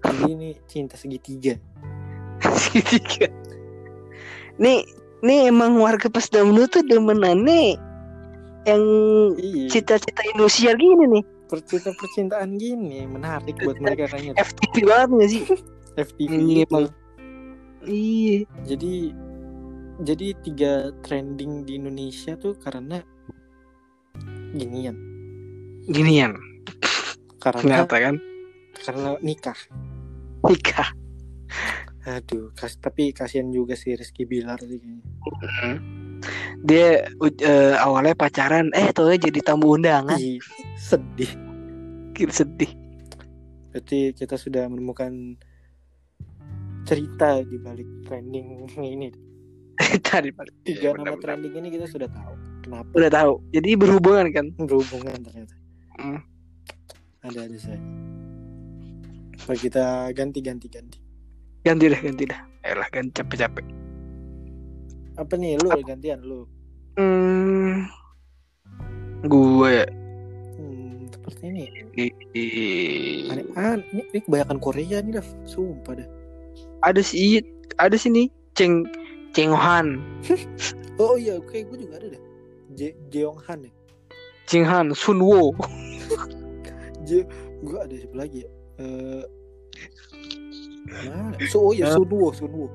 Jadi 0.00 0.22
ini 0.28 0.48
cinta 0.64 0.96
segitiga. 0.96 1.56
Segitiga. 2.64 3.28
Nih, 4.56 4.84
nih 5.20 5.48
emang 5.48 5.76
warga 5.76 6.08
pas 6.08 6.24
dahulu 6.26 6.64
tuh 6.66 6.84
demenannya 6.84 7.76
yang 8.64 8.82
Iya. 9.36 9.68
cita-cita 9.70 10.20
Indosiar 10.32 10.76
gini 10.76 11.08
nih. 11.08 11.24
Percinta 11.54 11.90
percintaan 11.94 12.50
gini 12.56 13.06
menarik 13.06 13.54
buat 13.62 13.78
mereka 13.78 14.10
kayaknya. 14.10 14.34
FTV 14.36 14.74
banget 14.82 15.08
gak 15.14 15.30
sih? 15.30 15.42
FTV 15.94 16.30
Ini 16.32 16.54
gitu. 16.64 16.82
Iya. 17.84 18.38
Jadi 18.64 18.94
jadi 20.02 20.26
tiga 20.42 20.72
trending 21.06 21.62
di 21.62 21.78
Indonesia 21.78 22.34
tuh 22.34 22.58
karena 22.58 22.98
ginian. 24.52 24.96
Ginian. 25.86 26.34
Karena 27.38 27.84
Ternyata 27.84 27.96
kan. 28.00 28.16
karena 28.74 29.10
nikah. 29.22 29.58
Nikah. 30.42 30.90
Aduh, 32.04 32.52
kas, 32.52 32.76
tapi 32.76 33.14
kasihan 33.16 33.48
juga 33.48 33.72
sih 33.78 33.96
Rizky 33.96 34.28
Bilar 34.28 34.60
sih 34.60 34.76
kayaknya. 34.76 35.00
Dia 36.64 36.88
u- 37.16 37.40
eh, 37.40 37.76
awalnya 37.80 38.12
pacaran, 38.12 38.68
eh 38.76 38.92
tuh 38.92 39.12
jadi 39.16 39.40
tamu 39.40 39.76
undangan. 39.76 40.16
Ih, 40.16 40.40
sedih. 40.76 41.32
Kira 42.14 42.30
sedih. 42.30 42.70
Berarti 43.74 44.14
kita 44.14 44.38
sudah 44.38 44.70
menemukan 44.70 45.34
cerita 46.86 47.42
di 47.42 47.58
balik 47.58 47.88
trending 48.06 48.70
ini. 48.78 49.10
Tadi 50.06 50.30
balik. 50.30 50.54
Tiga 50.62 50.94
Iya, 50.94 51.02
nama 51.02 51.18
trending 51.18 51.54
ini 51.58 51.68
kita 51.74 51.90
sudah 51.90 52.06
tahu. 52.06 52.34
Kenapa 52.62 52.88
Udah 52.94 53.10
tahu. 53.10 53.32
Jadi 53.50 53.68
berhubungan 53.74 54.26
kan? 54.30 54.46
berhubungan 54.54 55.18
ternyata. 55.26 55.54
Hmm. 55.98 56.22
Ada-ada 57.26 57.58
saja. 57.58 57.82
Apa 59.44 59.52
kita 59.58 60.14
ganti-ganti 60.14 60.70
ganti. 60.70 60.98
Ganti 61.66 61.84
dah, 61.90 62.00
ganti 62.00 62.24
dah. 62.30 62.40
Elah, 62.62 62.88
ganti 62.94 63.10
capek-capek. 63.10 63.66
Apa 65.18 65.34
nih 65.34 65.58
lu 65.58 65.68
gantian 65.82 66.22
lu? 66.22 66.46
Hmm. 66.94 67.90
Gue 69.24 69.82
Ini. 71.44 71.64
i- 72.32 73.28
Aneh, 73.28 73.44
an, 73.54 73.84
ini, 73.92 74.02
ini 74.10 74.18
kebanyakan 74.24 74.58
Korea 74.58 74.98
nih 74.98 75.20
dah. 75.20 75.26
Sumpah 75.44 75.92
dah. 75.94 76.08
ada 76.80 77.00
sih 77.00 77.40
ada 77.76 77.96
sini 77.96 78.28
Ceng 78.52 78.84
Cenghan 79.32 80.00
Oh 81.02 81.16
iya, 81.16 81.36
oke, 81.36 81.52
gue 81.58 81.78
juga 81.80 81.96
ada 81.96 82.12
dah. 82.12 82.22
Je 82.72 82.92
Jeong 83.08 83.36
Han 83.44 83.68
ya. 83.68 83.72
Cenghan 84.44 84.92
Sunwo 84.92 85.52
Je 87.08 87.24
gue 87.60 87.78
ada 87.78 87.92
siapa 87.92 88.16
lagi 88.16 88.44
ya? 88.44 88.48
Eh 88.78 89.24
mana? 91.08 91.36
So, 91.48 91.60
oh 91.60 91.72
iya, 91.72 91.88
Eh. 91.88 91.94
Sunwo, 91.94 92.28
Sunwo. 92.32 92.66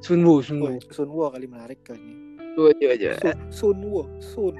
Sunwo 0.00 0.32
Oh, 0.36 0.42
Sunwo 0.42 0.68
Sunwo 0.88 1.24
kali 1.30 1.46
menarik 1.46 1.80
kali 1.80 2.00
ini. 2.00 2.14
Coba 2.54 2.70
coba 2.74 2.94
coba 2.96 3.16
Sun, 3.16 3.38
Sunwo, 3.48 4.00
Sun. 4.20 4.54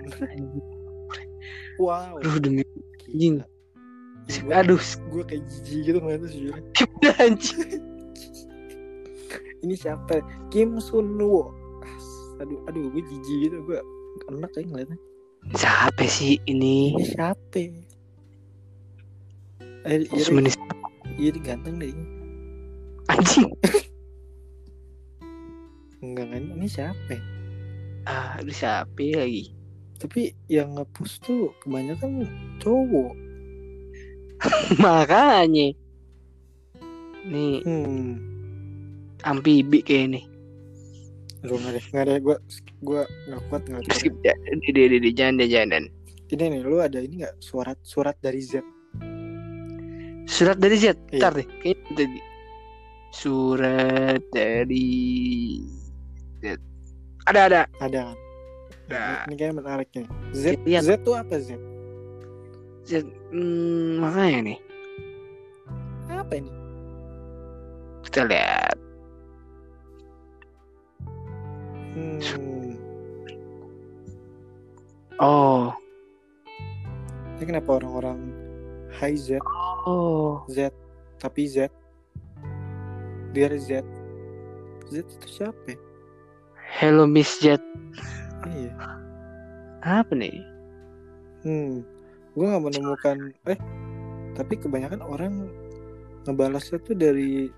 Wow. 1.75 2.23
aduh 2.23 2.39
demi 2.39 2.63
Gila. 3.15 3.47
Gue, 4.43 4.53
aduh 4.59 4.83
gue 5.13 5.23
kayak 5.25 5.43
jijik 5.47 5.79
gitu 5.87 5.99
ngeliatnya 6.03 6.29
sejujurnya. 6.29 6.65
anjing 7.23 7.81
Ini 9.65 9.75
siapa? 9.81 10.21
Kim 10.53 10.77
Sunwo. 10.77 11.57
As, 11.81 12.05
Aduh, 12.45 12.61
aduh, 12.69 12.93
gue 12.93 13.01
jijik 13.01 13.49
gitu. 13.49 13.57
Gue 13.65 13.81
enak 14.29 14.53
kayak 14.53 14.69
ngeliatnya. 14.69 14.99
siapa 15.53 16.09
sih 16.09 16.41
ini 16.49 16.97
Ini 16.97 17.05
siapa? 17.05 17.61
Eh, 19.85 20.01
iya, 20.09 20.25
iya, 21.21 21.31
ganteng 21.45 21.77
deh. 21.77 21.93
anjing 23.13 23.53
Enggak 26.05 26.27
kan? 26.33 26.45
Ini 26.57 26.69
siapa? 26.69 27.17
ah 28.05 28.37
aduh 28.37 28.53
siapa 28.53 29.01
lagi 29.17 29.54
Tapi 29.95 30.35
yang 30.47 30.75
ngepost 30.75 31.23
tuh 31.23 31.55
kebanyakan 31.63 32.27
cowok. 32.59 33.15
makanya 34.83 35.73
nih 37.25 37.57
Hmm. 37.65 38.21
amfibi 39.25 39.81
kayak 39.81 40.09
nih 40.13 40.25
Aduh, 41.41 41.61
nggak 41.61 41.73
deh, 41.77 41.85
nggak 41.93 42.05
deh. 42.05 42.17
Gue, 42.21 42.37
gue 42.81 43.03
nggak 43.29 43.43
kuat 43.49 43.63
ngeliat 43.69 43.85
skip 43.93 44.17
Korea. 44.17 44.33
ya 44.33 44.53
di 44.57 44.69
di 44.73 44.83
di, 44.89 44.97
di 44.99 45.11
jangan 45.13 45.35
deh, 45.37 45.49
jangan 45.49 45.69
dan 45.71 45.85
Ini 46.27 46.45
nih, 46.51 46.61
lu 46.65 46.81
ada 46.81 46.99
ini 46.99 47.21
nggak 47.21 47.37
surat 47.39 47.77
surat 47.85 48.17
dari 48.19 48.41
Z? 48.41 48.65
surat 50.25 50.57
dari 50.57 50.77
Z 50.77 50.97
Iya. 51.13 51.21
ntar 51.21 51.33
deh 51.37 51.47
kayaknya 51.61 51.93
tadi 51.95 52.21
surat 53.13 54.21
dari 54.33 54.89
Z 56.41 56.57
ada 57.25 57.41
ada 57.47 57.61
Ada 57.79 58.01
kan? 58.09 58.17
Nah, 58.85 59.25
ini 59.25 59.35
kayaknya 59.35 59.57
menarik 59.59 59.89
nih. 59.91 60.07
Z, 60.31 60.45
Lihat. 60.61 60.83
Z 60.85 60.91
tuh 61.01 61.17
apa 61.17 61.41
Z? 61.41 61.57
Z 62.85 63.01
hmm, 63.33 63.97
makanya 63.97 64.41
nih 64.45 64.59
Apa 66.07 66.33
ini? 66.37 66.53
kita 68.05 68.29
lihat 68.29 68.77
Hmm. 71.95 72.75
oh 75.17 75.71
Ini 77.35 77.45
kenapa 77.47 77.79
orang-orang 77.79 78.19
Hai 78.93 79.15
Z, 79.15 79.39
oh 79.87 80.43
Z, 80.47 80.71
tapi 81.17 81.47
Z, 81.47 81.71
biar 83.31 83.55
Z, 83.57 83.81
Z 84.87 84.95
itu 85.01 85.27
siapa? 85.27 85.57
ya? 85.67 85.79
hello 86.77 87.07
Miss 87.07 87.39
Z 87.39 87.59
Iya. 88.49 88.73
apa 89.81 90.13
nih 90.13 90.41
Hmm, 91.45 91.85
gue 92.33 92.41
nggak 92.41 92.65
menemukan. 92.65 93.17
Eh, 93.45 93.61
tapi 94.33 94.57
kebanyakan 94.57 95.05
orang 95.05 95.45
ngebalasnya 96.25 96.81
tuh 96.81 96.97
dari 96.97 97.53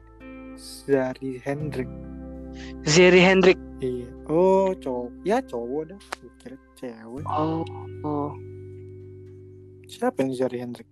Zari 0.59 1.39
Hendrik. 1.39 1.87
Zeri 2.83 3.23
Hendrik 3.23 3.55
Iya. 3.79 4.11
Oh, 4.27 4.75
cowok. 4.75 5.13
Ya 5.23 5.39
cowok 5.39 5.95
dah. 5.95 6.01
Gua 6.19 6.33
kira 6.43 6.57
cewek. 6.75 7.25
oh 7.29 7.63
oh 8.03 8.33
Siapa 9.87 10.27
nih 10.27 10.35
Zari 10.35 10.59
Hendrik? 10.59 10.89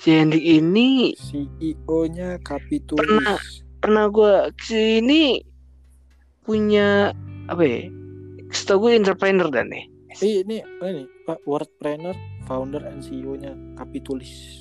si 0.00 0.08
Hendrik 0.08 0.40
ini 0.40 1.12
CEO-nya 1.14 2.40
Kapitulis. 2.40 2.96
Pernah. 2.98 3.36
pernah 3.76 4.06
gue 4.08 4.34
ke 4.56 4.62
sini 4.72 5.42
punya 6.40 7.12
apa 7.46 7.60
ya 7.60 7.92
setahu 8.52 8.86
gue 8.86 8.92
entrepreneur 8.96 9.48
dan 9.48 9.68
nih 9.68 9.84
Eh, 10.14 10.44
ini 10.44 10.60
ini 10.60 11.08
Pak 11.24 11.40
Wordpreneur, 11.42 12.12
founder 12.44 12.84
and 12.84 13.00
CEO-nya 13.00 13.56
Kapitulis. 13.74 14.60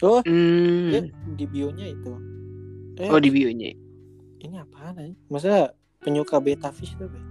Oh, 0.00 0.24
hmm. 0.24 0.88
dia 0.88 1.00
di 1.36 1.44
bio-nya 1.44 1.84
itu. 1.86 2.12
Eh, 2.96 3.08
oh 3.08 3.20
di 3.20 3.28
bio-nya 3.28 3.76
ini 4.38 4.56
apaan 4.56 4.96
aja? 4.96 5.12
Masa 5.28 5.52
penyuka 5.98 6.36
beta 6.38 6.68
fish 6.70 6.96
tuh, 6.96 7.08
Be? 7.08 7.20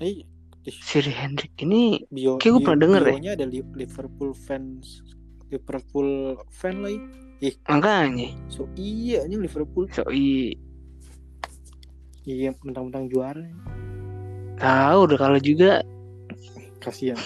Eh, 0.00 0.22
ih, 0.62 0.76
Zeri 0.80 1.10
Hendrik 1.10 1.50
ini 1.58 2.06
bio 2.06 2.38
Kayak 2.38 2.54
bio- 2.54 2.62
pernah 2.62 2.78
denger 2.80 3.00
deh. 3.02 3.12
bionya 3.12 3.32
ada 3.34 3.46
Li- 3.46 3.74
Liverpool 3.74 4.30
fans 4.30 5.02
Liverpool 5.48 6.38
fan 6.48 6.80
lagi 6.80 7.02
makanya 7.66 8.30
so 8.46 8.68
iya 8.76 9.24
ini 9.24 9.40
Liverpool 9.40 9.88
so 9.88 10.04
i 10.06 10.52
iya 12.28 12.50
mentang-mentang 12.64 13.08
juara. 13.08 13.46
Tahu 14.60 14.98
udah 15.08 15.18
kalau 15.18 15.38
juga. 15.40 15.80
Kasihan. 16.80 17.20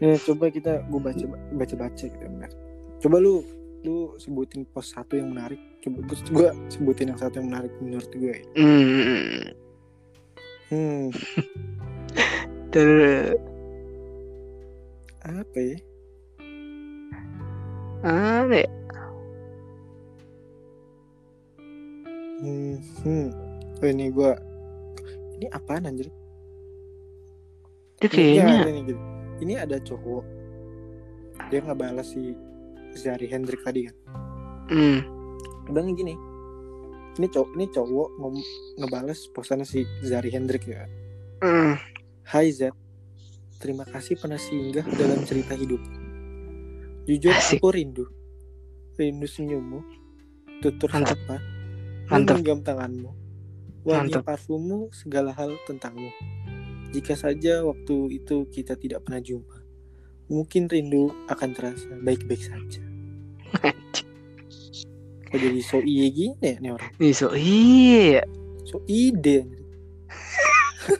Ya 0.00 0.16
coba 0.16 0.48
kita 0.48 0.80
gue 0.88 1.00
baca 1.00 1.24
baca 1.52 1.74
baca 1.76 2.04
gitu 2.08 2.24
benar 2.24 2.48
coba 3.00 3.16
lu 3.16 3.40
lu 3.80 4.12
sebutin 4.20 4.68
pos 4.68 4.92
satu 4.92 5.16
yang 5.16 5.32
menarik. 5.32 5.56
Coba 5.80 6.04
gue 6.04 6.16
gue 6.36 6.48
sebutin 6.68 7.08
yang 7.08 7.20
satu 7.20 7.40
yang 7.40 7.48
menarik 7.48 7.72
menurut 7.80 8.12
gue 8.12 8.36
hmm, 8.52 9.40
hmm. 10.68 11.04
Ter 12.72 12.90
apa 15.24 15.58
ya? 15.60 15.76
Apa 18.04 18.54
ya? 18.56 18.68
Hmm, 22.40 22.76
hmm. 23.04 23.49
Oh, 23.80 23.88
ini 23.88 24.12
gue 24.12 24.32
ini 25.36 25.46
apaan 25.48 25.88
anjir 25.88 26.12
Ini 28.00 28.08
kayaknya 28.08 28.44
ada 28.60 28.70
nih, 28.70 28.82
gitu. 28.86 29.00
Ini 29.40 29.52
ada 29.56 29.76
cowok. 29.76 30.24
Dia 31.48 31.58
nggak 31.60 31.76
balas 31.76 32.12
si 32.12 32.32
Zari 32.92 33.28
Hendrik 33.28 33.60
tadi 33.60 33.88
kan. 33.88 33.96
hmm, 34.68 34.98
Bilangnya 35.64 35.92
gini. 35.94 36.14
Ini 37.16 37.26
cowok, 37.28 37.48
ini 37.54 37.66
cowok 37.68 38.08
ngom, 38.16 38.34
ngebales 38.78 39.28
posannya 39.30 39.64
si 39.64 39.84
Zari 40.00 40.32
Hendrik 40.32 40.64
ya. 40.64 40.88
hmm. 41.40 41.76
Hai 42.24 42.48
Z, 42.48 42.70
terima 43.58 43.82
kasih 43.84 44.14
pernah 44.14 44.38
singgah 44.38 44.86
dalam 44.94 45.20
cerita 45.26 45.52
hidup. 45.52 45.80
Jujur 47.04 47.34
Asik. 47.34 47.58
aku 47.58 47.74
rindu, 47.74 48.04
rindu 48.94 49.26
senyummu, 49.26 49.80
tutur 50.62 50.88
Mantap. 50.88 51.18
sapa, 51.18 51.36
Mantap. 52.06 52.38
menggenggam 52.38 52.60
tanganmu, 52.62 53.10
wangi 53.84 54.16
parfummu, 54.20 54.92
segala 54.92 55.32
hal 55.32 55.56
tentangmu. 55.64 56.12
Jika 56.90 57.14
saja 57.14 57.62
waktu 57.64 58.20
itu 58.20 58.44
kita 58.50 58.74
tidak 58.74 59.06
pernah 59.06 59.22
jumpa, 59.22 59.62
mungkin 60.26 60.66
rindu 60.66 61.14
akan 61.30 61.50
terasa 61.54 61.90
baik-baik 62.02 62.42
saja. 62.42 62.82
Kok 65.30 65.38
jadi 65.38 65.60
so 65.62 65.78
iye 65.78 66.10
gini 66.10 66.34
ya 66.42 66.58
nih 66.58 66.70
orang? 66.74 66.90
Nih, 66.98 67.14
so 67.14 67.30
iya 67.38 68.26
So 68.66 68.82
ide. 68.90 69.46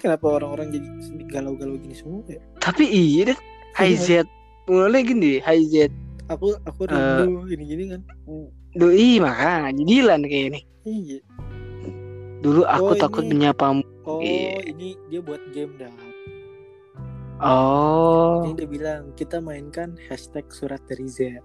Kenapa 0.00 0.40
orang-orang 0.40 0.72
jadi 0.72 0.88
galau-galau 1.28 1.76
gini 1.76 1.92
semua 1.92 2.24
ya? 2.28 2.40
tapi 2.60 2.88
iya 2.88 3.32
deh 3.32 3.38
Hai 3.76 3.96
Z 3.96 4.24
mulai 4.68 5.04
gini 5.04 5.40
Hai 5.44 5.64
Z 5.68 5.92
Aku 6.32 6.56
aku 6.64 6.88
rindu 6.88 7.44
gini-gini 7.44 7.92
kan. 7.92 8.00
Doi 8.72 9.20
makanya 9.20 9.82
jilan 9.84 10.20
kayak 10.22 10.46
ini 10.48 10.60
Iya. 10.82 11.18
dulu 12.40 12.62
aku 12.64 12.92
Oh, 12.92 12.98
takut 12.98 13.22
ini. 13.22 13.38
menyapamu 13.38 13.82
Oh, 14.02 14.18
Iya. 14.18 14.66
ini 14.66 14.98
dia 15.06 15.22
buat 15.22 15.38
game 15.52 15.78
dah. 15.78 15.92
Oh. 17.38 18.42
Ini 18.42 18.54
dia 18.54 18.66
bilang 18.66 19.02
kita 19.14 19.38
mainkan 19.38 19.98
hashtag 20.06 20.46
surat 20.48 20.78
dari 20.86 21.06
Z. 21.06 21.38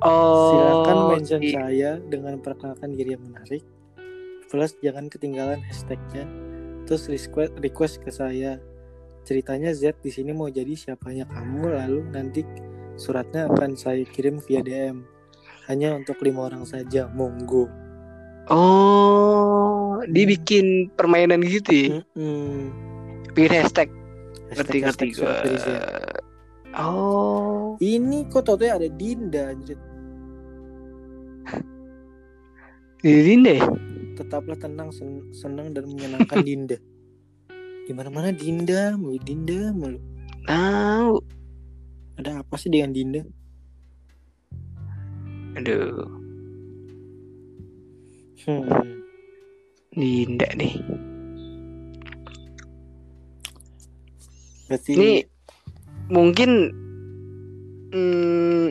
Oh. 0.00 0.52
Silakan 0.52 0.98
mention 1.10 1.40
i- 1.40 1.52
saya 1.52 1.90
dengan 2.02 2.36
perkenalkan 2.38 2.92
diri 2.92 3.12
yang 3.12 3.24
menarik. 3.24 3.64
Plus 4.46 4.72
jangan 4.80 5.08
ketinggalan 5.08 5.60
hashtagnya. 5.62 6.24
Terus 6.84 7.08
request 7.08 7.52
request 7.58 7.94
ke 8.00 8.10
saya. 8.10 8.56
Ceritanya 9.22 9.72
Z 9.72 10.00
di 10.00 10.08
sini 10.08 10.32
mau 10.32 10.48
jadi 10.48 10.72
siapanya 10.72 11.28
kamu 11.28 11.76
lalu 11.76 12.00
nanti 12.08 12.40
suratnya 12.96 13.48
akan 13.48 13.76
saya 13.76 14.04
kirim 14.04 14.40
via 14.42 14.60
DM. 14.60 15.04
Hanya 15.70 15.94
untuk 15.94 16.18
lima 16.26 16.50
orang 16.50 16.66
saja. 16.66 17.06
Monggo. 17.06 17.70
Oh, 18.50 20.02
dia 20.10 20.26
Hmm. 20.26 20.32
bikin 20.34 20.66
permainan 20.98 21.38
gitu 21.46 21.70
ya. 21.70 21.88
Mm-mm. 22.18 22.74
Bikin 23.30 23.54
hashtag. 23.54 23.88
Ngerti 24.50 24.76
ngerti 24.82 25.06
Z. 25.14 25.18
gua. 25.22 25.38
Oh. 26.74 27.78
Ini 27.78 28.26
kok 28.26 28.50
tau 28.50 28.58
ada 28.58 28.90
Dinda 28.90 29.54
anjir. 29.54 29.78
Didin 33.00 33.46
deh. 33.46 33.60
Tetaplah 34.18 34.58
tenang, 34.60 34.92
sen- 34.92 35.30
senang 35.32 35.72
dan 35.72 35.86
menyenangkan 35.88 36.42
Dinda. 36.48 36.76
Di 37.86 37.92
mana-mana 37.96 38.34
Dinda, 38.34 38.98
mulu 38.98 39.16
Dinda, 39.22 39.72
mulu. 39.72 39.96
Tahu. 40.44 41.14
Ada 42.20 42.44
apa 42.44 42.54
sih 42.60 42.68
dengan 42.68 42.92
Dinda? 42.92 43.22
Aduh, 45.58 46.06
Hmm. 48.40 48.64
Dinda 49.92 50.48
nih. 50.56 50.80
Berarti 54.64 54.90
Ini 54.96 55.10
mungkin 56.08 56.50
hmm, 57.92 58.68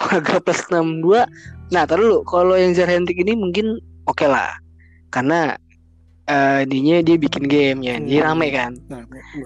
harga 0.00 0.36
plus 0.40 0.64
62 0.70 1.28
nah 1.72 1.84
taruh 1.84 2.04
dulu. 2.04 2.18
Kalau 2.24 2.54
yang 2.56 2.72
Zerhentik 2.72 3.20
ini 3.20 3.36
mungkin 3.36 3.76
oke 4.08 4.24
lah. 4.24 4.56
Karena 5.12 5.52
eh 6.24 6.62
dinya 6.64 7.02
dia 7.04 7.18
bikin 7.20 7.44
game 7.50 7.84
ya 7.84 8.00
jadi 8.00 8.16
Hmm. 8.22 8.26
rame 8.32 8.48
kan? 8.48 8.72
Nah, 8.88 9.02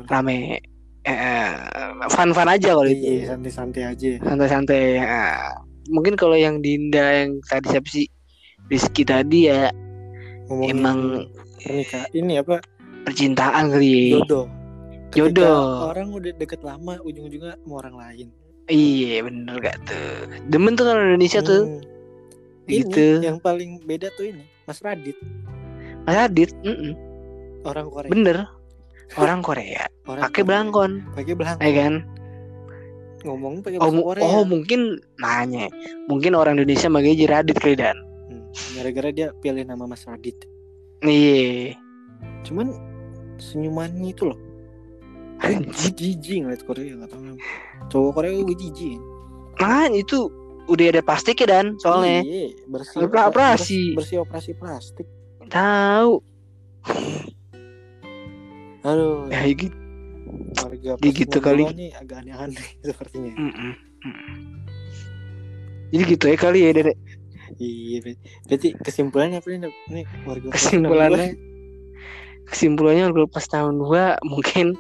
rame. 0.06 0.62
Eh 1.06 1.50
fun 2.11 2.30
fun 2.30 2.50
aja 2.50 2.70
kalau 2.74 2.87
iya, 2.87 2.94
itu. 2.94 3.26
santai-santai 3.30 3.82
aja. 3.82 4.11
santai-santai 4.22 4.82
eh, 5.02 5.35
mungkin 5.88 6.14
kalau 6.14 6.35
yang 6.35 6.59
Dinda 6.59 7.03
yang 7.16 7.38
tadi 7.42 7.66
siapa 7.68 7.87
sih 7.87 8.07
Rizky 8.66 9.03
tadi 9.03 9.46
ya 9.46 9.70
Ngomongin 10.46 10.75
Emang- 10.77 11.27
pernikahan 11.59 12.11
ini 12.12 12.35
apa? 12.37 12.62
percintaan 13.03 13.64
kali 13.68 13.88
ya. 14.12 14.18
Jodoh. 14.18 14.46
Ketika 15.09 15.18
Jodoh. 15.42 15.66
Orang 15.88 16.09
udah 16.12 16.33
deket 16.33 16.61
lama, 16.61 16.99
ujung-ujungnya 17.01 17.55
sama 17.57 17.75
orang 17.81 17.96
lain. 17.96 18.29
iya 18.66 19.22
bener 19.22 19.59
gak 19.61 19.79
tuh 19.85 20.11
demen 20.44 20.75
tuh 20.75 20.83
kalau 20.85 20.99
Indonesia 21.01 21.38
tuh 21.40 21.62
Hmm. 21.64 21.83
Ini 22.66 22.75
gitu 22.77 23.07
yang 23.22 23.38
paling 23.38 23.79
beda 23.81 24.11
tuh 24.12 24.27
ini, 24.27 24.42
Mas 24.62 24.83
Radit, 24.83 25.14
Mas 26.03 26.18
Adit 26.20 26.51
mm-mm. 26.61 26.99
orang 27.62 27.87
Korea. 27.87 28.11
bener 28.11 28.37
orang 29.14 29.38
Korea 29.38 29.87
pakai 30.03 30.42
belangkon 30.42 31.07
Pakai 31.14 31.35
belangkon. 31.35 31.62
ya 31.62 31.72
kan 31.77 31.94
Ngomong 33.27 33.59
pakai 33.59 33.77
oh, 33.77 33.83
bahasa 33.83 33.97
mu- 33.97 34.07
Korea. 34.07 34.23
oh 34.25 34.43
mungkin 34.43 34.81
nanya 35.17 35.67
mungkin 36.07 36.33
orang 36.33 36.55
Indonesia 36.57 36.87
manggilnya 36.87 37.19
jadi 37.19 37.31
Radit 37.33 37.57
kali 37.59 37.75
dan 37.75 37.97
Hmm, 38.27 38.43
Gara-gara 38.73 39.11
dia 39.11 39.31
pilih 39.37 39.62
nama 39.62 39.85
Mas 39.85 40.03
Radit. 40.03 40.35
iya 41.01 41.75
Cuman 42.43 42.71
senyumannya 43.37 44.11
itu 44.11 44.27
loh. 44.27 44.39
Jijik 45.93 46.17
ngeliat 46.41 46.62
Korea 46.62 46.97
nggak 46.97 47.07
tahu 47.09 47.21
kenapa. 47.21 47.45
Cowok 47.87 48.11
Korea 48.15 48.31
gue 48.41 48.57
jijik. 48.57 48.99
nah 49.57 49.87
itu 49.87 50.31
udah 50.67 50.87
ada 50.89 51.01
plastik 51.01 51.39
ya 51.39 51.49
dan 51.51 51.67
soalnya 51.77 52.21
Iya, 52.21 52.49
bersih 52.67 52.99
Opera- 53.01 53.29
operasi. 53.29 53.83
bersih 53.93 54.19
operasi 54.21 54.51
plastik. 54.53 55.07
tahu 55.47 56.19
Aduh, 58.83 59.27
ya 59.29 59.43
gitu 59.49 59.75
warga 60.85 61.01
dia 61.01 61.12
gitu 61.12 61.39
kali. 61.41 61.62
nih 61.73 61.91
agak 61.97 62.17
aneh-aneh 62.25 62.67
sepertinya. 62.89 63.33
Mm-mm. 63.35 63.73
Mm-mm. 64.05 64.35
jadi 65.91 66.03
gitu 66.05 66.25
ya 66.29 66.37
kali 66.37 66.61
ya 66.67 66.71
Dede 66.75 66.95
Iya, 67.62 68.03
ber- 68.03 68.19
berarti 68.51 68.69
kesimpulannya 68.83 69.39
apa 69.39 69.47
nih? 69.55 69.71
Nih 69.87 70.05
warga 70.27 70.51
kesimpulannya 70.51 71.39
kesimpulannya 72.47 73.05
kalau 73.11 73.29
pas 73.31 73.47
tahun 73.47 73.75
2 73.79 74.19
mungkin 74.27 74.75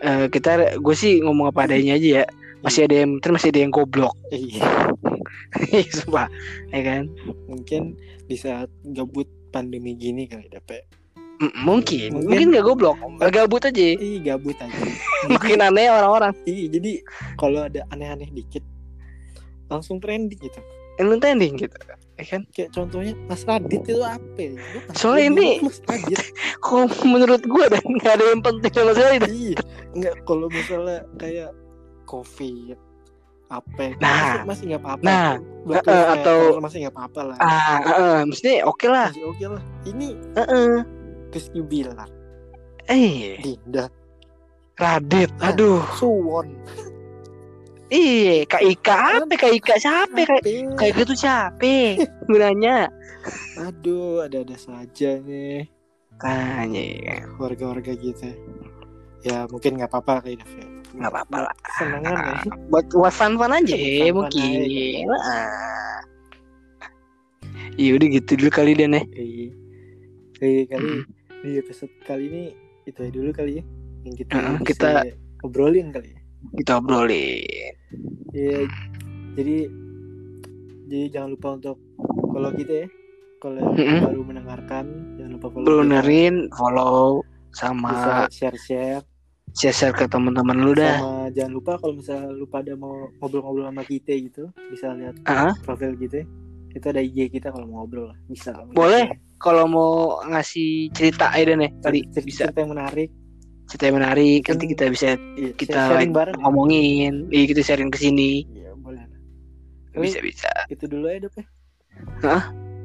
eh, 0.00 0.26
kita 0.28 0.76
gue 0.76 0.96
sih 0.96 1.20
ngomong 1.24 1.48
apa 1.48 1.64
adanya 1.64 1.96
aja 1.96 2.08
ya 2.20 2.24
masih 2.60 2.84
ada 2.84 2.96
yang 3.04 3.16
terus 3.24 3.40
masih 3.40 3.48
ada 3.56 3.60
yang 3.64 3.72
goblok 3.72 4.12
62. 4.28 4.60
Iya, 5.74 5.90
sumpah 5.90 6.28
ya 6.70 6.80
kan 6.86 7.02
mungkin 7.50 7.98
di 8.28 8.36
saat 8.38 8.70
gabut 8.94 9.26
pandemi 9.50 9.98
gini 9.98 10.28
kali 10.30 10.46
dapet. 10.46 10.86
Mungkin 11.40 12.12
Mungkin- 12.12 12.28
mungkin 12.28 12.46
nggak 12.52 12.64
goblok 12.64 12.96
nggak 13.16 13.32
gabut 13.34 13.62
aja 13.64 13.80
Ih, 13.96 14.20
gabut 14.20 14.52
aja. 14.54 14.76
makin 15.32 15.60
aneh 15.62 15.88
orang-orang 15.88 16.36
Iya, 16.44 16.68
jadi 16.70 16.92
kalau 17.34 17.64
ada 17.64 17.80
aneh-aneh 17.88 18.28
dikit 18.30 18.60
langsung 19.66 19.96
trending 19.96 20.36
gitu. 20.36 20.60
yang 20.98 21.16
trending 21.16 21.56
gitu 21.56 21.72
ya 22.14 22.24
kan 22.28 22.44
Kayak 22.50 22.70
contohnya 22.70 23.16
Mas 23.24 23.40
Radit 23.42 23.80
itu 23.80 23.96
apa? 23.98 24.20
ya? 24.36 24.52
Nggak 24.52 24.92
Soalnya 24.92 25.24
ini- 25.32 25.60
Mas 25.62 25.80
Radit. 25.80 26.20
kok 26.60 26.76
menurut 27.02 27.40
gue 27.40 27.64
dan 27.66 27.80
nggak 27.80 28.12
ada 28.12 28.24
yang 28.26 28.42
penting 28.42 28.72
sama 28.76 28.92
sekali 28.92 29.16
iya, 29.26 29.56
enggak 29.90 30.14
kalau 30.22 30.46
misalnya 30.46 31.08
kayak 31.16 31.56
covid 32.04 32.76
apa 33.48 33.96
Nah. 33.96 34.44
masih, 34.44 34.64
nggak 34.68 34.82
apa-apa 34.84 35.02
Nah, 35.02 35.32
eh, 35.72 36.06
atau- 36.12 36.60
masih 36.60 36.84
nggak 36.84 36.94
apa-apa 36.94 37.20
lah 37.32 37.36
ah 37.40 37.78
eh, 37.80 38.18
maksudnya 38.22 38.62
oke 38.62 38.86
lah 38.86 39.08
masih 39.08 39.24
oke 39.24 39.44
lah 39.48 39.62
ini 39.82 40.08
eh 40.36 40.44
eh. 40.44 40.76
Rizky 41.30 41.60
Bilar 41.62 42.08
eh 42.90 43.38
Dinda. 43.38 43.86
Radit 44.80 45.28
Ah. 45.38 45.52
aduh. 45.52 45.84
Suwon. 45.94 46.48
Iya 47.92 48.46
kak 48.48 48.62
Ika. 48.64 49.26
Apa 49.26 49.34
kak 49.36 49.52
Ika? 49.52 49.74
Siapa? 49.76 50.24
Kak 50.24 50.40
Ape. 50.40 50.72
kayak 50.78 50.94
gitu 51.04 51.12
siapa? 51.14 52.00
Gunanya 52.30 52.88
aduh 53.60 54.24
ada-ada 54.24 54.56
saja 54.56 55.20
nih. 55.20 55.68
Kayaknya 56.16 57.28
warga-warga 57.36 57.92
gitu 57.96 58.32
ya 59.20 59.44
mungkin 59.52 59.76
nggak 59.76 59.92
apa-apa 59.92 60.24
kayak 60.24 60.40
Dav, 60.40 60.52
ya. 60.56 60.64
nggak 60.96 61.10
apa-apa 61.12 61.36
lah. 61.44 61.54
Senengan 61.76 62.14
ya 62.16 62.40
buat 62.72 62.84
buat 62.88 63.12
fun 63.12 63.36
fun 63.36 63.52
aja 63.52 63.76
fun-fun 63.76 64.12
mungkin. 64.16 64.48
Iya 67.76 67.90
udah 67.96 68.08
gitu 68.16 68.30
dulu 68.40 68.50
kali 68.52 68.72
dan 68.76 68.96
ya. 68.96 69.02
Iya. 69.12 69.48
Iya 70.40 70.62
kali. 70.72 70.88
Mm. 70.88 71.02
Di 71.40 71.56
episode 71.56 71.92
kali 72.02 72.24
ini 72.26 72.44
itu 72.84 72.98
aja 72.98 73.12
dulu 73.12 73.30
kali 73.30 73.52
ya 73.58 73.64
yang 74.02 74.14
kita 74.14 74.32
bisa 74.32 74.60
kita- 74.62 75.04
ngobrolin 75.40 75.88
kali 75.88 76.08
ya. 76.08 76.20
Kita 76.52 76.72
obrolin. 76.76 77.74
Iya. 78.30 78.60
Jadi 79.34 79.56
jadi 80.86 81.06
jangan 81.10 81.28
lupa 81.30 81.48
untuk 81.54 81.76
follow 82.26 82.52
kita 82.52 82.74
ya. 82.74 82.88
Kalau 83.38 83.56
yang 83.56 83.72
Mm-mm. 83.72 84.00
baru 84.04 84.20
mendengarkan 84.22 84.84
jangan 85.16 85.32
lupa 85.32 85.46
follow. 85.50 85.66
Belum 85.66 85.86
kita. 85.86 85.96
follow 86.50 87.00
sama 87.50 87.90
share-share 88.28 89.02
share-share 89.50 89.90
ke 89.92 90.06
teman-teman 90.06 90.54
lu 90.56 90.72
dah. 90.72 90.96
sama 90.96 91.26
jangan 91.30 91.52
lupa 91.52 91.72
kalau 91.76 91.94
misalnya 91.94 92.30
lu 92.30 92.46
pada 92.46 92.72
mau 92.72 93.10
ngobrol-ngobrol 93.18 93.66
sama 93.66 93.82
kita 93.82 94.12
gitu 94.14 94.44
bisa 94.70 94.94
lihat 94.94 95.18
Ah, 95.24 95.50
profil 95.60 95.98
kita 95.98 96.22
itu 96.70 96.86
ada 96.86 97.02
IG 97.02 97.26
kita 97.28 97.50
kalau 97.50 97.66
mau 97.66 97.82
ngobrol 97.82 98.14
lah 98.14 98.18
bisa 98.26 98.54
Boleh. 98.70 99.10
Kalau 99.40 99.64
mau 99.64 99.92
ngasih 100.28 100.92
cerita 100.92 101.32
ya 101.32 101.48
dan 101.48 101.64
ya 101.64 101.70
kali 101.80 102.04
cerita, 102.06 102.18
bisa 102.22 102.40
cerita 102.46 102.60
yang 102.60 102.72
menarik 102.76 103.08
cerita 103.66 103.84
yang 103.88 103.96
menarik 103.98 104.42
nanti 104.44 104.64
Hmm. 104.66 104.72
kita 104.76 104.84
bisa 104.90 105.08
iya, 105.34 105.50
kita 105.56 105.78
sharing 105.88 106.12
bareng 106.12 106.36
ya. 106.36 106.42
ngomongin, 106.44 107.12
iya 107.30 107.44
kita 107.46 107.62
sharing 107.62 107.88
ke 107.88 107.98
sini. 107.98 108.44
iya 108.50 108.70
boleh 108.76 109.02
Bisa 109.96 110.20
bisa. 110.20 110.50
itu 110.68 110.84
dulu 110.84 111.08
ya 111.08 111.18
dok 111.22 111.34
ya 111.38 111.46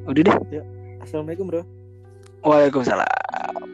Udah 0.06 0.22
deh. 0.22 0.36
assalamualaikum 1.02 1.46
bro 1.46 1.62
Waalaikumsalam. 2.40 3.66